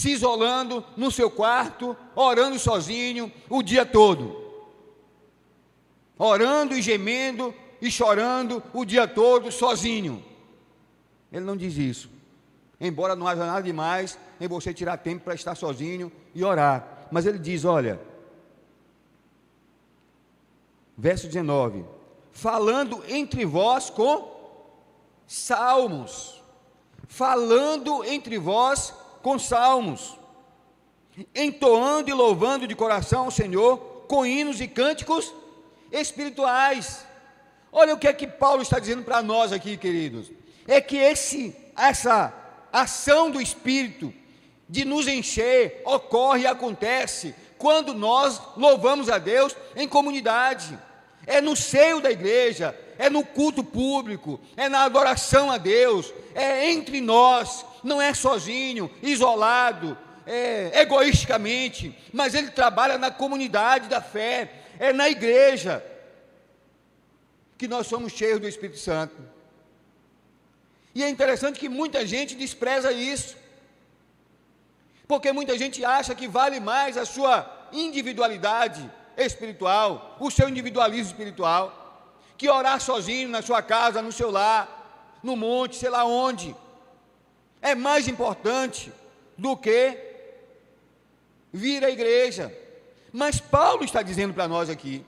se 0.00 0.12
isolando 0.12 0.82
no 0.96 1.10
seu 1.10 1.30
quarto, 1.30 1.94
orando 2.16 2.58
sozinho 2.58 3.30
o 3.50 3.62
dia 3.62 3.84
todo. 3.84 4.34
Orando 6.18 6.74
e 6.74 6.80
gemendo 6.80 7.54
e 7.82 7.90
chorando 7.90 8.62
o 8.72 8.82
dia 8.86 9.06
todo 9.06 9.52
sozinho. 9.52 10.24
Ele 11.30 11.44
não 11.44 11.54
diz 11.54 11.76
isso. 11.76 12.08
Embora 12.80 13.14
não 13.14 13.28
haja 13.28 13.44
nada 13.44 13.60
demais 13.60 14.18
em 14.40 14.48
você 14.48 14.72
tirar 14.72 14.96
tempo 14.96 15.22
para 15.24 15.34
estar 15.34 15.54
sozinho 15.54 16.10
e 16.34 16.42
orar. 16.42 17.06
Mas 17.10 17.26
ele 17.26 17.38
diz: 17.38 17.66
olha, 17.66 18.00
verso 20.96 21.26
19: 21.26 21.84
falando 22.32 23.04
entre 23.06 23.44
vós 23.44 23.90
com 23.90 24.34
salmos, 25.26 26.42
falando 27.06 28.02
entre 28.02 28.38
vós 28.38 28.94
com 29.22 29.38
salmos, 29.38 30.18
entoando 31.34 32.10
e 32.10 32.12
louvando 32.12 32.66
de 32.66 32.74
coração 32.74 33.24
ao 33.24 33.30
Senhor 33.30 33.78
com 34.08 34.24
hinos 34.24 34.60
e 34.60 34.66
cânticos 34.66 35.32
espirituais. 35.92 37.06
Olha 37.72 37.94
o 37.94 37.98
que 37.98 38.08
é 38.08 38.12
que 38.12 38.26
Paulo 38.26 38.62
está 38.62 38.78
dizendo 38.78 39.02
para 39.02 39.22
nós 39.22 39.52
aqui, 39.52 39.76
queridos. 39.76 40.30
É 40.66 40.80
que 40.80 40.96
esse, 40.96 41.54
essa 41.76 42.32
ação 42.72 43.30
do 43.30 43.40
Espírito 43.40 44.12
de 44.68 44.84
nos 44.84 45.06
encher 45.06 45.82
ocorre 45.84 46.42
e 46.42 46.46
acontece 46.46 47.34
quando 47.58 47.92
nós 47.92 48.40
louvamos 48.56 49.08
a 49.08 49.18
Deus 49.18 49.54
em 49.76 49.86
comunidade. 49.86 50.78
É 51.26 51.40
no 51.40 51.54
seio 51.54 52.00
da 52.00 52.10
igreja, 52.10 52.74
é 52.98 53.10
no 53.10 53.24
culto 53.24 53.62
público, 53.62 54.40
é 54.56 54.68
na 54.68 54.84
adoração 54.84 55.50
a 55.50 55.58
Deus, 55.58 56.12
é 56.34 56.70
entre 56.70 57.00
nós, 57.00 57.64
não 57.82 58.00
é 58.00 58.12
sozinho, 58.14 58.90
isolado, 59.02 59.96
é, 60.26 60.80
egoisticamente, 60.82 61.96
mas 62.12 62.34
ele 62.34 62.50
trabalha 62.50 62.96
na 62.98 63.10
comunidade 63.10 63.88
da 63.88 64.00
fé, 64.00 64.52
é 64.78 64.92
na 64.92 65.08
igreja 65.08 65.84
que 67.58 67.68
nós 67.68 67.86
somos 67.86 68.12
cheios 68.12 68.40
do 68.40 68.48
Espírito 68.48 68.78
Santo. 68.78 69.16
E 70.94 71.04
é 71.04 71.08
interessante 71.08 71.60
que 71.60 71.68
muita 71.68 72.06
gente 72.06 72.34
despreza 72.34 72.90
isso, 72.92 73.36
porque 75.06 75.32
muita 75.32 75.58
gente 75.58 75.84
acha 75.84 76.14
que 76.14 76.28
vale 76.28 76.60
mais 76.60 76.96
a 76.96 77.04
sua 77.04 77.68
individualidade 77.72 78.90
espiritual, 79.16 80.16
o 80.18 80.30
seu 80.30 80.48
individualismo 80.48 81.10
espiritual, 81.12 82.14
que 82.38 82.48
orar 82.48 82.80
sozinho 82.80 83.28
na 83.28 83.42
sua 83.42 83.62
casa, 83.62 84.00
no 84.00 84.12
seu 84.12 84.30
lar, 84.30 85.18
no 85.22 85.36
monte, 85.36 85.76
sei 85.76 85.90
lá 85.90 86.04
onde, 86.04 86.56
é 87.62 87.74
mais 87.74 88.08
importante 88.08 88.92
do 89.36 89.56
que 89.56 89.96
vir 91.52 91.84
à 91.84 91.90
igreja. 91.90 92.54
Mas 93.12 93.40
Paulo 93.40 93.84
está 93.84 94.02
dizendo 94.02 94.34
para 94.34 94.48
nós 94.48 94.70
aqui: 94.70 95.04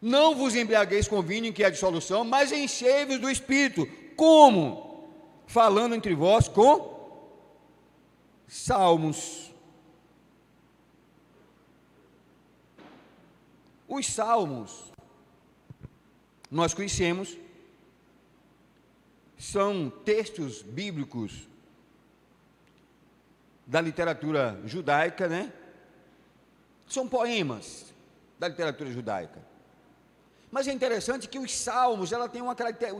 não 0.00 0.34
vos 0.34 0.54
embriagueis 0.54 1.08
com 1.08 1.22
vinho 1.22 1.52
que 1.52 1.64
há 1.64 1.70
dissolução, 1.70 2.24
mas 2.24 2.52
enchei-vos 2.52 3.18
do 3.18 3.30
Espírito. 3.30 3.86
Como? 4.16 5.08
Falando 5.46 5.94
entre 5.94 6.14
vós 6.14 6.48
com 6.48 6.94
salmos. 8.46 9.50
Os 13.86 14.06
salmos, 14.06 14.92
nós 16.50 16.74
conhecemos, 16.74 17.36
são 19.38 19.90
textos 20.04 20.62
bíblicos 20.62 21.48
da 23.66 23.80
literatura 23.80 24.60
judaica, 24.64 25.28
né? 25.28 25.52
São 26.86 27.08
poemas 27.08 27.92
da 28.38 28.48
literatura 28.48 28.90
judaica. 28.90 29.42
Mas 30.50 30.68
é 30.68 30.72
interessante 30.72 31.28
que 31.28 31.38
os 31.38 31.52
salmos, 31.56 32.12
ela 32.12 32.28
tem 32.28 32.40
uma 32.40 32.54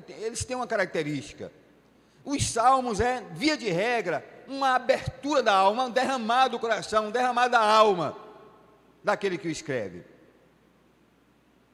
eles 0.09 0.44
têm 0.44 0.57
uma 0.57 0.66
característica. 0.66 1.53
Os 2.25 2.51
salmos 2.51 2.99
é, 2.99 3.20
via 3.33 3.57
de 3.57 3.68
regra, 3.68 4.25
uma 4.49 4.75
abertura 4.75 5.42
da 5.42 5.55
alma, 5.55 5.85
um 5.85 5.90
derramar 5.90 6.49
do 6.49 6.59
coração, 6.59 7.09
um 7.09 7.11
derramar 7.11 7.49
da 7.49 7.61
alma 7.61 8.16
daquele 9.05 9.37
que 9.37 9.47
o 9.47 9.51
escreve. 9.51 10.03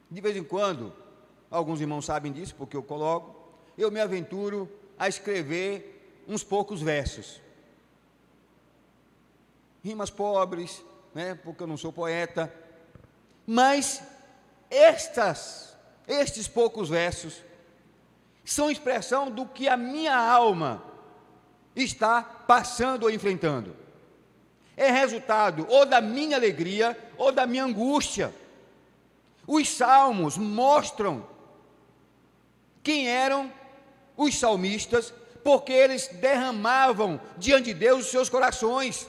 De 0.09 0.19
vez 0.19 0.35
em 0.35 0.43
quando, 0.43 0.93
alguns 1.49 1.79
irmãos 1.79 2.05
sabem 2.05 2.33
disso, 2.33 2.53
porque 2.55 2.75
eu 2.75 2.83
coloco, 2.83 3.40
eu 3.83 3.91
me 3.91 3.99
aventuro 3.99 4.69
a 4.97 5.07
escrever 5.07 6.23
uns 6.27 6.43
poucos 6.43 6.81
versos. 6.81 7.41
Rimas 9.83 10.09
pobres, 10.09 10.83
né, 11.13 11.35
porque 11.43 11.63
eu 11.63 11.67
não 11.67 11.77
sou 11.77 11.91
poeta, 11.91 12.53
mas 13.45 14.01
estas 14.69 15.71
estes 16.07 16.47
poucos 16.47 16.89
versos 16.89 17.41
são 18.43 18.69
expressão 18.69 19.29
do 19.31 19.45
que 19.45 19.67
a 19.67 19.77
minha 19.77 20.15
alma 20.15 20.83
está 21.75 22.21
passando 22.21 23.03
ou 23.03 23.09
enfrentando. 23.09 23.75
É 24.75 24.89
resultado 24.89 25.65
ou 25.69 25.85
da 25.85 26.01
minha 26.01 26.35
alegria 26.35 26.97
ou 27.17 27.31
da 27.31 27.45
minha 27.45 27.63
angústia. 27.63 28.33
Os 29.47 29.69
salmos 29.69 30.37
mostram 30.37 31.25
quem 32.83 33.07
eram 33.07 33.51
os 34.21 34.37
salmistas, 34.37 35.13
porque 35.43 35.71
eles 35.71 36.07
derramavam 36.07 37.19
diante 37.37 37.65
de 37.65 37.73
Deus 37.73 38.05
os 38.05 38.11
seus 38.11 38.29
corações, 38.29 39.07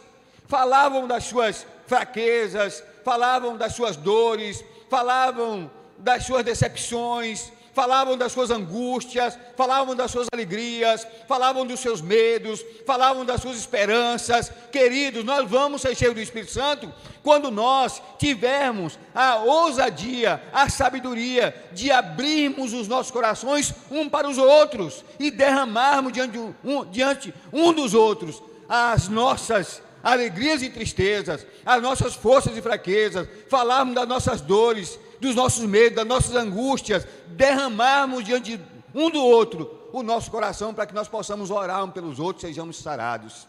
falavam 0.48 1.06
das 1.06 1.24
suas 1.24 1.66
fraquezas, 1.86 2.82
falavam 3.04 3.56
das 3.56 3.74
suas 3.74 3.96
dores, 3.96 4.64
falavam 4.88 5.70
das 5.98 6.24
suas 6.24 6.44
decepções, 6.44 7.52
falavam 7.72 8.16
das 8.16 8.32
suas 8.32 8.50
angústias, 8.50 9.38
falavam 9.56 9.94
das 9.94 10.10
suas 10.10 10.28
alegrias, 10.32 11.06
falavam 11.26 11.66
dos 11.66 11.80
seus 11.80 12.00
medos, 12.00 12.64
falavam 12.86 13.24
das 13.24 13.40
suas 13.40 13.56
esperanças. 13.56 14.52
Queridos, 14.70 15.24
nós 15.24 15.48
vamos 15.48 15.82
ser 15.82 15.94
cheios 15.94 16.14
do 16.14 16.20
Espírito 16.20 16.52
Santo 16.52 16.92
quando 17.22 17.50
nós 17.50 18.02
tivermos 18.18 18.98
a 19.14 19.36
ousadia, 19.36 20.42
a 20.52 20.68
sabedoria 20.68 21.54
de 21.72 21.90
abrirmos 21.90 22.72
os 22.72 22.88
nossos 22.88 23.12
corações 23.12 23.72
um 23.90 24.08
para 24.08 24.28
os 24.28 24.38
outros 24.38 25.04
e 25.18 25.30
derramarmos 25.30 26.12
diante 26.12 26.38
um, 26.38 26.84
diante 26.90 27.32
um 27.52 27.72
dos 27.72 27.94
outros 27.94 28.42
as 28.68 29.08
nossas 29.08 29.82
alegrias 30.02 30.62
e 30.62 30.70
tristezas, 30.70 31.46
as 31.64 31.82
nossas 31.82 32.14
forças 32.14 32.56
e 32.56 32.62
fraquezas, 32.62 33.28
falarmos 33.48 33.94
das 33.94 34.08
nossas 34.08 34.40
dores, 34.40 34.98
dos 35.22 35.36
nossos 35.36 35.64
medos, 35.64 35.94
das 35.94 36.06
nossas 36.06 36.34
angústias, 36.34 37.06
derramarmos 37.28 38.24
diante 38.24 38.60
um 38.92 39.08
do 39.08 39.22
outro 39.24 39.88
o 39.92 40.02
nosso 40.02 40.30
coração 40.30 40.74
para 40.74 40.84
que 40.84 40.94
nós 40.94 41.06
possamos 41.06 41.48
orar 41.50 41.84
um 41.84 41.90
pelos 41.90 42.18
outros, 42.18 42.42
sejamos 42.42 42.76
sarados. 42.76 43.46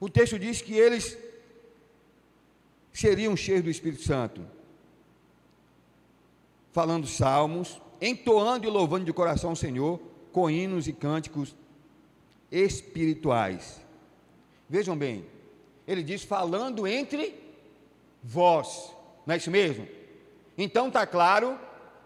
O 0.00 0.08
texto 0.08 0.38
diz 0.38 0.62
que 0.62 0.72
eles 0.72 1.18
seriam 2.90 3.36
cheios 3.36 3.62
do 3.62 3.70
Espírito 3.70 4.02
Santo, 4.02 4.40
falando 6.72 7.06
salmos, 7.06 7.80
entoando 8.00 8.66
e 8.66 8.70
louvando 8.70 9.04
de 9.04 9.12
coração 9.12 9.52
o 9.52 9.56
Senhor, 9.56 10.00
com 10.32 10.48
hinos 10.48 10.88
e 10.88 10.92
cânticos 10.92 11.54
espirituais. 12.50 13.80
Vejam 14.70 14.96
bem, 14.96 15.26
ele 15.86 16.02
diz 16.02 16.22
falando 16.22 16.86
entre 16.86 17.38
vós, 18.22 18.90
não 19.26 19.34
é 19.34 19.38
isso 19.38 19.50
mesmo? 19.50 19.86
Então 20.56 20.88
está 20.88 21.06
claro 21.06 21.58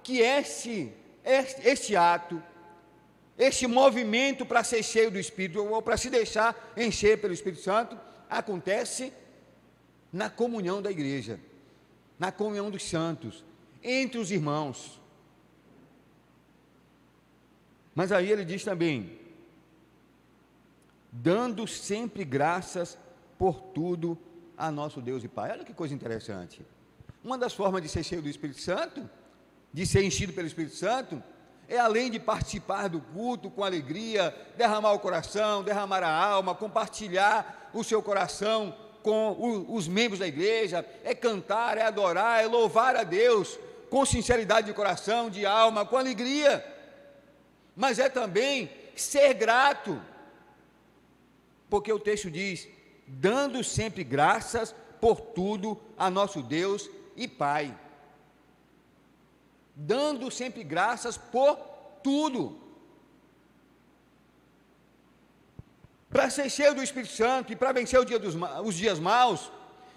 que 0.03 0.21
esse, 0.21 0.93
esse 1.25 1.97
ato, 1.97 2.43
esse 3.39 3.67
movimento 3.67 4.47
para 4.47 4.62
ser 4.62 4.83
cheio 4.83 5.11
do 5.11 5.19
Espírito, 5.19 5.64
ou 5.64 5.83
para 5.83 5.97
se 5.97 6.09
deixar 6.09 6.73
encher 6.77 7.21
pelo 7.21 7.35
Espírito 7.35 7.62
Santo, 7.62 7.99
acontece 8.29 9.12
na 10.12 10.31
comunhão 10.31 10.81
da 10.81 10.91
igreja, 10.91 11.41
na 12.19 12.31
comunhão 12.31 12.71
dos 12.71 12.85
santos, 12.89 13.45
entre 13.83 14.19
os 14.19 14.31
irmãos. 14.31 15.01
Mas 17.95 18.12
aí 18.12 18.31
ele 18.31 18.45
diz 18.45 18.62
também: 18.62 19.19
dando 21.11 21.67
sempre 21.67 22.25
graças 22.25 22.99
por 23.39 23.61
tudo 23.61 24.19
a 24.57 24.71
nosso 24.71 25.01
Deus 25.01 25.25
e 25.25 25.29
Pai. 25.29 25.51
Olha 25.51 25.64
que 25.64 25.75
coisa 25.75 25.95
interessante. 25.95 26.64
Uma 27.27 27.37
das 27.37 27.55
formas 27.55 27.83
de 27.83 27.89
ser 27.89 28.05
cheio 28.05 28.22
do 28.22 28.29
Espírito 28.29 28.61
Santo, 28.61 29.11
de 29.72 29.85
ser 29.85 30.05
enchido 30.05 30.33
pelo 30.33 30.47
Espírito 30.47 30.77
Santo, 30.77 31.20
é 31.68 31.77
além 31.77 32.09
de 32.09 32.20
participar 32.20 32.87
do 32.87 33.01
culto 33.01 33.51
com 33.51 33.64
alegria, 33.64 34.33
derramar 34.57 34.93
o 34.93 35.01
coração, 35.01 35.64
derramar 35.64 36.05
a 36.05 36.24
alma, 36.24 36.55
compartilhar 36.55 37.68
o 37.74 37.83
seu 37.83 38.01
coração 38.01 38.72
com 39.03 39.33
o, 39.33 39.74
os 39.74 39.89
membros 39.89 40.20
da 40.20 40.27
igreja, 40.29 40.87
é 41.03 41.16
cantar, 41.16 41.77
é 41.77 41.83
adorar, 41.83 42.45
é 42.45 42.47
louvar 42.47 42.95
a 42.95 43.03
Deus 43.03 43.59
com 43.91 44.07
sinceridade 44.07 44.68
de 44.68 44.72
coração, 44.72 45.29
de 45.29 45.45
alma, 45.45 45.85
com 45.85 45.97
alegria. 45.97 46.64
Mas 47.74 47.99
é 47.99 48.09
também 48.09 48.70
ser 48.95 49.35
grato 49.35 50.01
porque 51.68 51.93
o 51.93 51.99
texto 51.99 52.31
diz: 52.31 52.68
dando 53.05 53.64
sempre 53.64 54.05
graças 54.05 54.72
por 55.01 55.20
tudo 55.20 55.77
a 55.99 56.09
nosso 56.09 56.41
Deus 56.41 56.89
e 57.17 57.27
Pai. 57.27 57.77
Dando 59.75 60.31
sempre 60.31 60.62
graças 60.62 61.17
por 61.17 61.57
tudo. 62.03 62.61
Para 66.11 66.31
ser 66.31 66.49
cheio 66.49 66.75
do 66.75 66.83
Espírito 66.83 67.12
Santo 67.12 67.53
e 67.53 67.57
para 67.57 67.73
vencer 67.73 68.03
dia 68.05 68.19
dos, 68.19 68.35
os 68.64 68.75
dias 68.75 68.99
maus, 68.99 69.51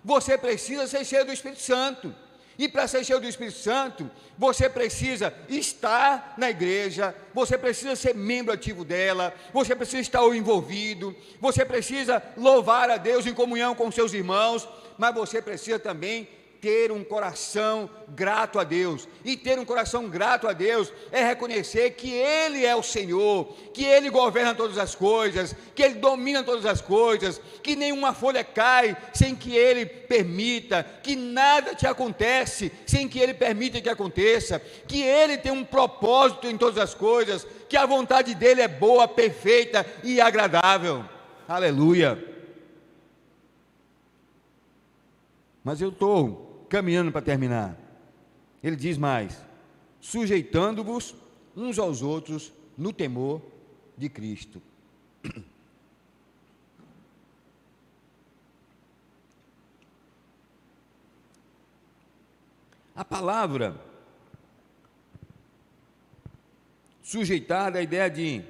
você 0.04 0.38
precisa 0.38 0.88
ser 0.88 1.06
cheio 1.06 1.26
do 1.26 1.32
Espírito 1.32 1.62
Santo. 1.62 2.14
E 2.58 2.68
para 2.68 2.90
ser 2.90 3.06
cheio 3.06 3.22
do 3.22 3.28
Espírito 3.28 3.58
Santo, 3.58 4.12
você 4.38 4.70
precisa 4.70 5.34
estar 5.48 6.34
na 6.38 6.50
igreja, 6.50 7.16
você 7.34 7.58
precisa 7.58 7.96
ser 7.96 8.14
membro 8.14 8.54
ativo 8.54 8.84
dela, 8.84 9.34
você 9.54 9.74
precisa 9.74 10.02
estar 10.02 10.22
envolvido, 10.36 11.16
você 11.40 11.64
precisa 11.64 12.22
louvar 12.36 12.90
a 12.90 12.98
Deus 12.98 13.26
em 13.26 13.34
comunhão 13.34 13.74
com 13.74 13.90
seus 13.90 14.12
irmãos, 14.12 14.68
mas 14.98 15.16
você 15.16 15.42
precisa 15.42 15.80
também 15.80 16.28
ter 16.62 16.92
um 16.92 17.04
coração 17.04 17.90
grato 18.10 18.60
a 18.60 18.64
Deus. 18.64 19.08
E 19.24 19.38
ter 19.38 19.60
um 19.60 19.66
coração 19.66 20.10
grato 20.10 20.48
a 20.48 20.54
Deus 20.54 20.92
é 21.12 21.24
reconhecer 21.24 21.92
que 21.92 22.12
Ele 22.12 22.66
é 22.66 22.76
o 22.76 22.84
Senhor, 22.84 23.54
que 23.74 23.84
Ele 23.84 24.10
governa 24.10 24.54
todas 24.54 24.78
as 24.78 24.96
coisas, 24.96 25.56
que 25.74 25.84
Ele 25.84 25.96
domina 25.96 26.44
todas 26.44 26.66
as 26.66 26.82
coisas, 26.82 27.42
que 27.64 27.76
nenhuma 27.76 28.14
folha 28.14 28.44
cai 28.44 28.96
sem 29.14 29.36
que 29.36 29.56
Ele 29.56 29.86
permita, 29.86 30.84
que 31.04 31.16
nada 31.16 31.76
te 31.76 31.88
acontece 31.88 32.72
sem 32.86 33.08
que 33.08 33.20
Ele 33.20 33.34
permita 33.34 33.82
que 33.82 33.90
aconteça, 33.90 34.60
que 34.88 35.02
Ele 35.02 35.38
tem 35.38 35.52
um 35.52 35.64
propósito 35.64 36.48
em 36.48 36.58
todas 36.58 36.78
as 36.78 36.94
coisas, 36.94 37.46
que 37.68 37.78
a 37.78 37.86
vontade 37.86 38.36
dEle 38.36 38.62
é 38.62 38.68
boa, 38.68 39.08
perfeita 39.08 39.86
e 40.04 40.20
agradável. 40.20 41.06
Aleluia. 41.48 42.30
Mas 45.64 45.82
eu 45.82 45.90
estou 45.90 46.49
caminhando 46.70 47.12
para 47.12 47.22
terminar. 47.22 47.78
Ele 48.64 48.76
diz 48.76 48.98
mais: 48.98 49.42
sujeitando-vos 50.00 51.16
uns 51.56 51.80
aos 51.80 52.02
outros 52.02 52.54
no 52.78 52.94
temor 52.94 53.42
de 53.98 54.08
Cristo. 54.08 54.62
A 62.96 63.06
palavra 63.06 63.80
sujeitar 67.02 67.76
a 67.76 67.82
ideia 67.82 68.10
de 68.10 68.44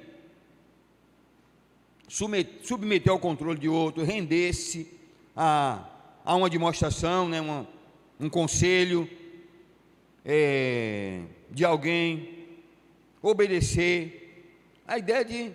submeter 2.08 3.12
ao 3.12 3.18
controle 3.18 3.58
de 3.58 3.68
outro, 3.68 4.02
render-se 4.02 4.92
a, 5.36 5.88
a 6.24 6.34
uma 6.34 6.50
demonstração, 6.50 7.28
né, 7.28 7.40
uma, 7.40 7.66
um 8.20 8.28
conselho 8.28 9.08
é, 10.24 11.22
de 11.50 11.64
alguém, 11.64 12.46
obedecer. 13.22 14.44
A 14.86 14.98
ideia 14.98 15.24
de 15.24 15.52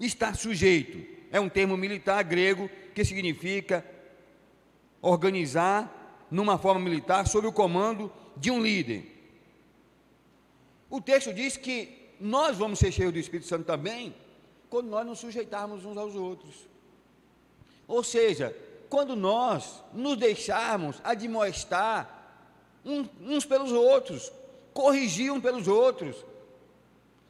estar 0.00 0.34
sujeito 0.34 1.06
é 1.30 1.38
um 1.38 1.48
termo 1.48 1.76
militar 1.76 2.22
grego 2.24 2.68
que 2.94 3.04
significa 3.04 3.84
organizar 5.00 6.26
numa 6.30 6.58
forma 6.58 6.80
militar 6.80 7.26
sob 7.28 7.46
o 7.46 7.52
comando 7.52 8.12
de 8.36 8.50
um 8.50 8.60
líder. 8.60 9.04
O 10.90 11.00
texto 11.00 11.32
diz 11.32 11.56
que 11.56 12.14
nós 12.20 12.56
vamos 12.56 12.78
ser 12.78 12.90
cheios 12.90 13.12
do 13.12 13.18
Espírito 13.18 13.46
Santo 13.46 13.64
também 13.64 14.14
quando 14.68 14.88
nós 14.88 15.06
nos 15.06 15.18
sujeitarmos 15.20 15.84
uns 15.84 15.96
aos 15.96 16.14
outros. 16.14 16.68
Ou 17.86 18.02
seja, 18.02 18.56
quando 18.94 19.16
nós 19.16 19.82
nos 19.92 20.16
deixarmos 20.16 21.00
admoestar 21.02 22.08
uns 23.20 23.44
pelos 23.44 23.72
outros, 23.72 24.30
corrigir 24.72 25.32
uns 25.32 25.42
pelos 25.42 25.66
outros, 25.66 26.24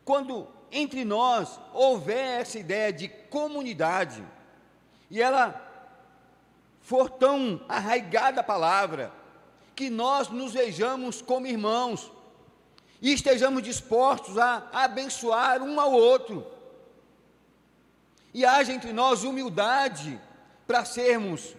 quando 0.05 0.47
entre 0.71 1.07
nós 1.07 1.59
houver 1.73 2.43
essa 2.43 2.59
ideia 2.59 2.93
de 2.93 3.09
comunidade, 3.09 4.23
e 5.11 5.23
ela 5.23 5.59
for 6.83 7.09
tão 7.09 7.59
arraigada 7.67 8.43
a 8.43 8.45
palavra, 8.45 9.11
que 9.75 9.89
nós 9.89 10.29
nos 10.29 10.53
vejamos 10.53 11.23
como 11.23 11.47
irmãos, 11.47 12.13
e 13.01 13.11
estejamos 13.11 13.63
dispostos 13.63 14.37
a 14.37 14.69
abençoar 14.71 15.63
um 15.63 15.81
ao 15.81 15.93
outro, 15.93 16.47
e 18.35 18.45
haja 18.45 18.71
entre 18.71 18.93
nós 18.93 19.25
humildade 19.25 20.21
para 20.67 20.85
sermos 20.85 21.57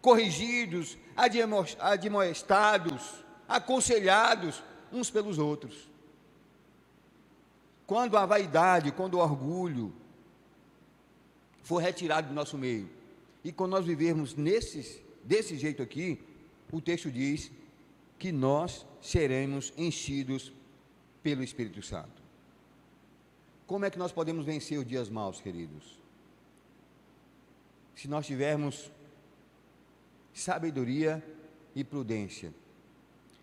corrigidos, 0.00 0.98
admoestados, 1.16 3.24
aconselhados 3.48 4.62
uns 4.92 5.10
pelos 5.10 5.38
outros. 5.38 5.90
Quando 7.86 8.16
a 8.16 8.24
vaidade, 8.24 8.92
quando 8.92 9.14
o 9.14 9.18
orgulho 9.18 9.92
for 11.62 11.78
retirado 11.78 12.28
do 12.28 12.34
nosso 12.34 12.56
meio, 12.56 12.88
e 13.42 13.52
quando 13.52 13.72
nós 13.72 13.84
vivermos 13.84 14.34
nesses, 14.34 15.00
desse 15.22 15.56
jeito 15.56 15.82
aqui, 15.82 16.22
o 16.72 16.80
texto 16.80 17.10
diz 17.10 17.50
que 18.18 18.32
nós 18.32 18.86
seremos 19.00 19.72
enchidos 19.76 20.52
pelo 21.22 21.42
Espírito 21.42 21.82
Santo. 21.82 22.22
Como 23.66 23.84
é 23.84 23.90
que 23.90 23.98
nós 23.98 24.12
podemos 24.12 24.44
vencer 24.44 24.78
os 24.78 24.86
dias 24.86 25.08
maus, 25.08 25.40
queridos? 25.40 26.03
Se 28.04 28.08
nós 28.08 28.26
tivermos 28.26 28.92
sabedoria 30.34 31.24
e 31.74 31.82
prudência, 31.82 32.52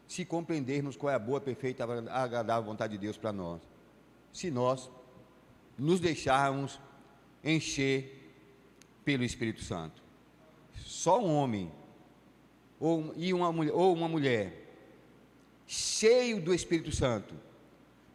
se 0.08 0.24
compreendermos 0.24 0.96
qual 0.96 1.12
é 1.12 1.16
a 1.16 1.20
boa, 1.20 1.42
perfeita, 1.42 1.84
agradável 1.84 2.64
vontade 2.64 2.94
de 2.94 3.00
Deus 3.00 3.18
para 3.18 3.34
nós. 3.34 3.60
Se 4.32 4.52
nós 4.52 4.88
nos 5.80 6.00
deixarmos 6.00 6.80
encher 7.44 8.32
pelo 9.04 9.24
Espírito 9.24 9.64
Santo. 9.64 10.00
Só 10.76 11.20
um 11.20 11.34
homem 11.34 11.72
ou, 12.80 13.16
e 13.18 13.34
uma, 13.34 13.50
ou 13.74 13.96
uma 13.96 14.08
mulher 14.08 14.64
cheio 15.66 16.40
do 16.40 16.54
Espírito 16.54 16.96
Santo 16.96 17.34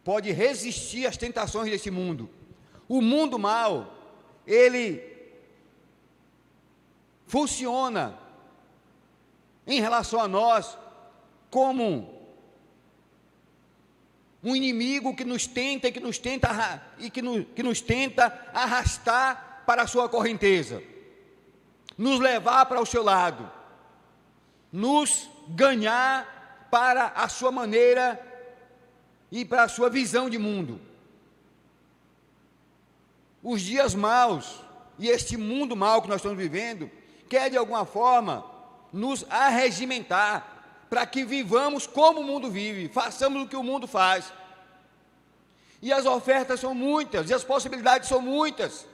pode 0.01 0.31
resistir 0.31 1.07
às 1.07 1.17
tentações 1.17 1.69
desse 1.69 1.91
mundo. 1.91 2.29
O 2.87 3.01
mundo 3.01 3.37
mal, 3.37 3.93
ele 4.47 5.06
funciona 7.27 8.17
em 9.67 9.81
relação 9.81 10.19
a 10.19 10.27
nós 10.27 10.77
como 11.51 12.15
um 14.41 14.55
inimigo 14.55 15.15
que 15.15 15.25
nos 15.25 15.45
tenta 15.45 15.89
e 15.89 15.91
que 15.91 15.99
nos 15.99 16.17
tenta 16.17 16.81
e 16.97 17.09
que, 17.09 17.21
no, 17.21 17.43
que 17.43 17.61
nos 17.61 17.81
tenta 17.81 18.49
arrastar 18.53 19.63
para 19.65 19.81
a 19.81 19.87
sua 19.87 20.07
correnteza, 20.07 20.81
nos 21.97 22.19
levar 22.19 22.65
para 22.67 22.79
o 22.79 22.85
seu 22.85 23.03
lado, 23.03 23.51
nos 24.71 25.29
ganhar 25.49 26.67
para 26.71 27.07
a 27.07 27.27
sua 27.27 27.51
maneira 27.51 28.21
e 29.29 29.43
para 29.43 29.63
a 29.63 29.67
sua 29.67 29.89
visão 29.89 30.29
de 30.29 30.37
mundo. 30.37 30.79
Os 33.43 33.61
dias 33.61 33.93
maus 33.93 34.61
e 34.97 35.09
este 35.09 35.35
mundo 35.35 35.75
mau 35.75 36.01
que 36.01 36.07
nós 36.07 36.17
estamos 36.17 36.37
vivendo 36.37 36.89
quer 37.29 37.49
de 37.49 37.57
alguma 37.57 37.85
forma 37.85 38.45
nos 38.91 39.25
arregimentar 39.29 40.57
para 40.89 41.05
que 41.05 41.23
vivamos 41.23 41.85
como 41.85 42.21
o 42.21 42.23
mundo 42.23 42.49
vive, 42.49 42.87
façamos 42.87 43.43
o 43.43 43.47
que 43.47 43.55
o 43.55 43.63
mundo 43.63 43.87
faz. 43.87 44.31
E 45.81 45.91
as 45.93 46.05
ofertas 46.05 46.59
são 46.59 46.73
muitas, 46.73 47.29
e 47.29 47.33
as 47.33 47.43
possibilidades 47.43 48.09
são 48.09 48.21
muitas. 48.21 48.87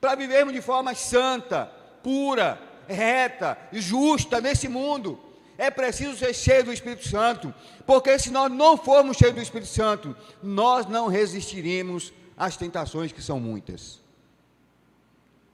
Para 0.00 0.14
vivermos 0.14 0.52
de 0.52 0.60
forma 0.60 0.94
santa, 0.94 1.66
pura, 2.02 2.60
reta 2.86 3.58
e 3.72 3.80
justa 3.80 4.40
nesse 4.40 4.68
mundo, 4.68 5.18
é 5.56 5.70
preciso 5.70 6.16
ser 6.16 6.34
cheio 6.34 6.64
do 6.64 6.72
Espírito 6.72 7.08
Santo, 7.08 7.54
porque 7.86 8.18
se 8.18 8.30
nós 8.30 8.50
não 8.50 8.76
formos 8.76 9.16
cheios 9.16 9.34
do 9.34 9.42
Espírito 9.42 9.70
Santo, 9.70 10.16
nós 10.42 10.86
não 10.86 11.06
resistiremos 11.06 12.12
às 12.36 12.56
tentações 12.56 13.12
que 13.12 13.22
são 13.22 13.40
muitas. 13.40 14.00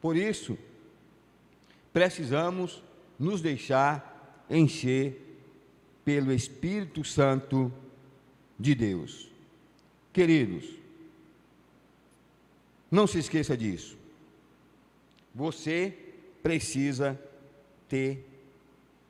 Por 0.01 0.17
isso, 0.17 0.59
precisamos 1.93 2.83
nos 3.19 3.41
deixar 3.41 4.45
encher 4.49 5.31
pelo 6.05 6.33
Espírito 6.33 7.05
Santo 7.05 7.73
de 8.59 8.75
Deus. 8.75 9.31
Queridos, 10.13 10.65
não 12.91 13.07
se 13.07 13.19
esqueça 13.19 13.57
disso. 13.57 13.97
Você 15.35 15.97
precisa 16.43 17.19
ter 17.89 18.27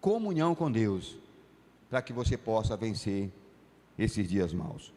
comunhão 0.00 0.54
com 0.54 0.70
Deus 0.70 1.16
para 1.88 2.02
que 2.02 2.12
você 2.12 2.36
possa 2.36 2.76
vencer 2.76 3.30
esses 3.98 4.28
dias 4.28 4.52
maus. 4.52 4.92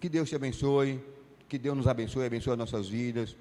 Que 0.00 0.08
Deus 0.08 0.28
te 0.28 0.36
abençoe, 0.36 1.00
que 1.48 1.58
Deus 1.58 1.76
nos 1.76 1.86
abençoe, 1.86 2.26
abençoe 2.26 2.52
as 2.52 2.58
nossas 2.58 2.88
vidas, 2.88 3.36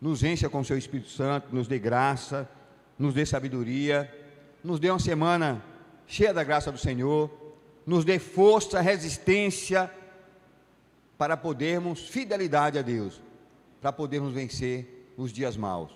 nos 0.00 0.22
encha 0.22 0.48
com 0.48 0.60
o 0.60 0.64
seu 0.64 0.76
Espírito 0.76 1.10
Santo, 1.10 1.54
nos 1.54 1.68
dê 1.68 1.78
graça, 1.78 2.48
nos 3.02 3.14
dê 3.14 3.26
sabedoria 3.26 4.10
nos 4.62 4.78
dê 4.78 4.90
uma 4.90 4.98
semana 4.98 5.62
cheia 6.06 6.32
da 6.32 6.44
graça 6.44 6.70
do 6.70 6.78
Senhor, 6.78 7.30
nos 7.86 8.04
dê 8.04 8.18
força, 8.18 8.80
resistência 8.80 9.90
para 11.18 11.36
podermos, 11.36 12.08
fidelidade 12.08 12.78
a 12.78 12.82
Deus, 12.82 13.20
para 13.80 13.92
podermos 13.92 14.32
vencer 14.32 15.12
os 15.16 15.32
dias 15.32 15.56
maus, 15.56 15.90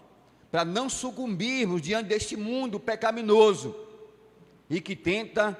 para 0.50 0.64
não 0.64 0.88
sucumbirmos 0.88 1.80
diante 1.80 2.08
deste 2.08 2.36
mundo 2.36 2.80
pecaminoso 2.80 3.74
e 4.68 4.80
que 4.80 4.96
tenta 4.96 5.56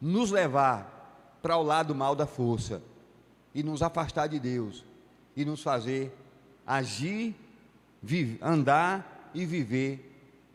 nos 0.00 0.30
levar 0.30 1.38
para 1.42 1.56
o 1.56 1.62
lado 1.62 1.94
mal 1.94 2.14
da 2.14 2.26
força 2.26 2.80
e 3.54 3.62
nos 3.62 3.82
afastar 3.82 4.28
de 4.28 4.38
Deus 4.38 4.84
e 5.36 5.44
nos 5.44 5.62
fazer 5.62 6.12
agir, 6.64 7.34
andar 8.40 9.30
e 9.34 9.44
viver 9.44 10.07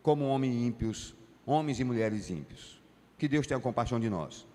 como 0.04 0.26
homens 0.26 0.54
ímpios 0.54 1.16
homens 1.46 1.80
e 1.80 1.84
mulheres 1.84 2.30
ímpios. 2.30 2.80
Que 3.18 3.28
Deus 3.28 3.46
tenha 3.46 3.60
compaixão 3.60 3.98
de 3.98 4.10
nós. 4.10 4.46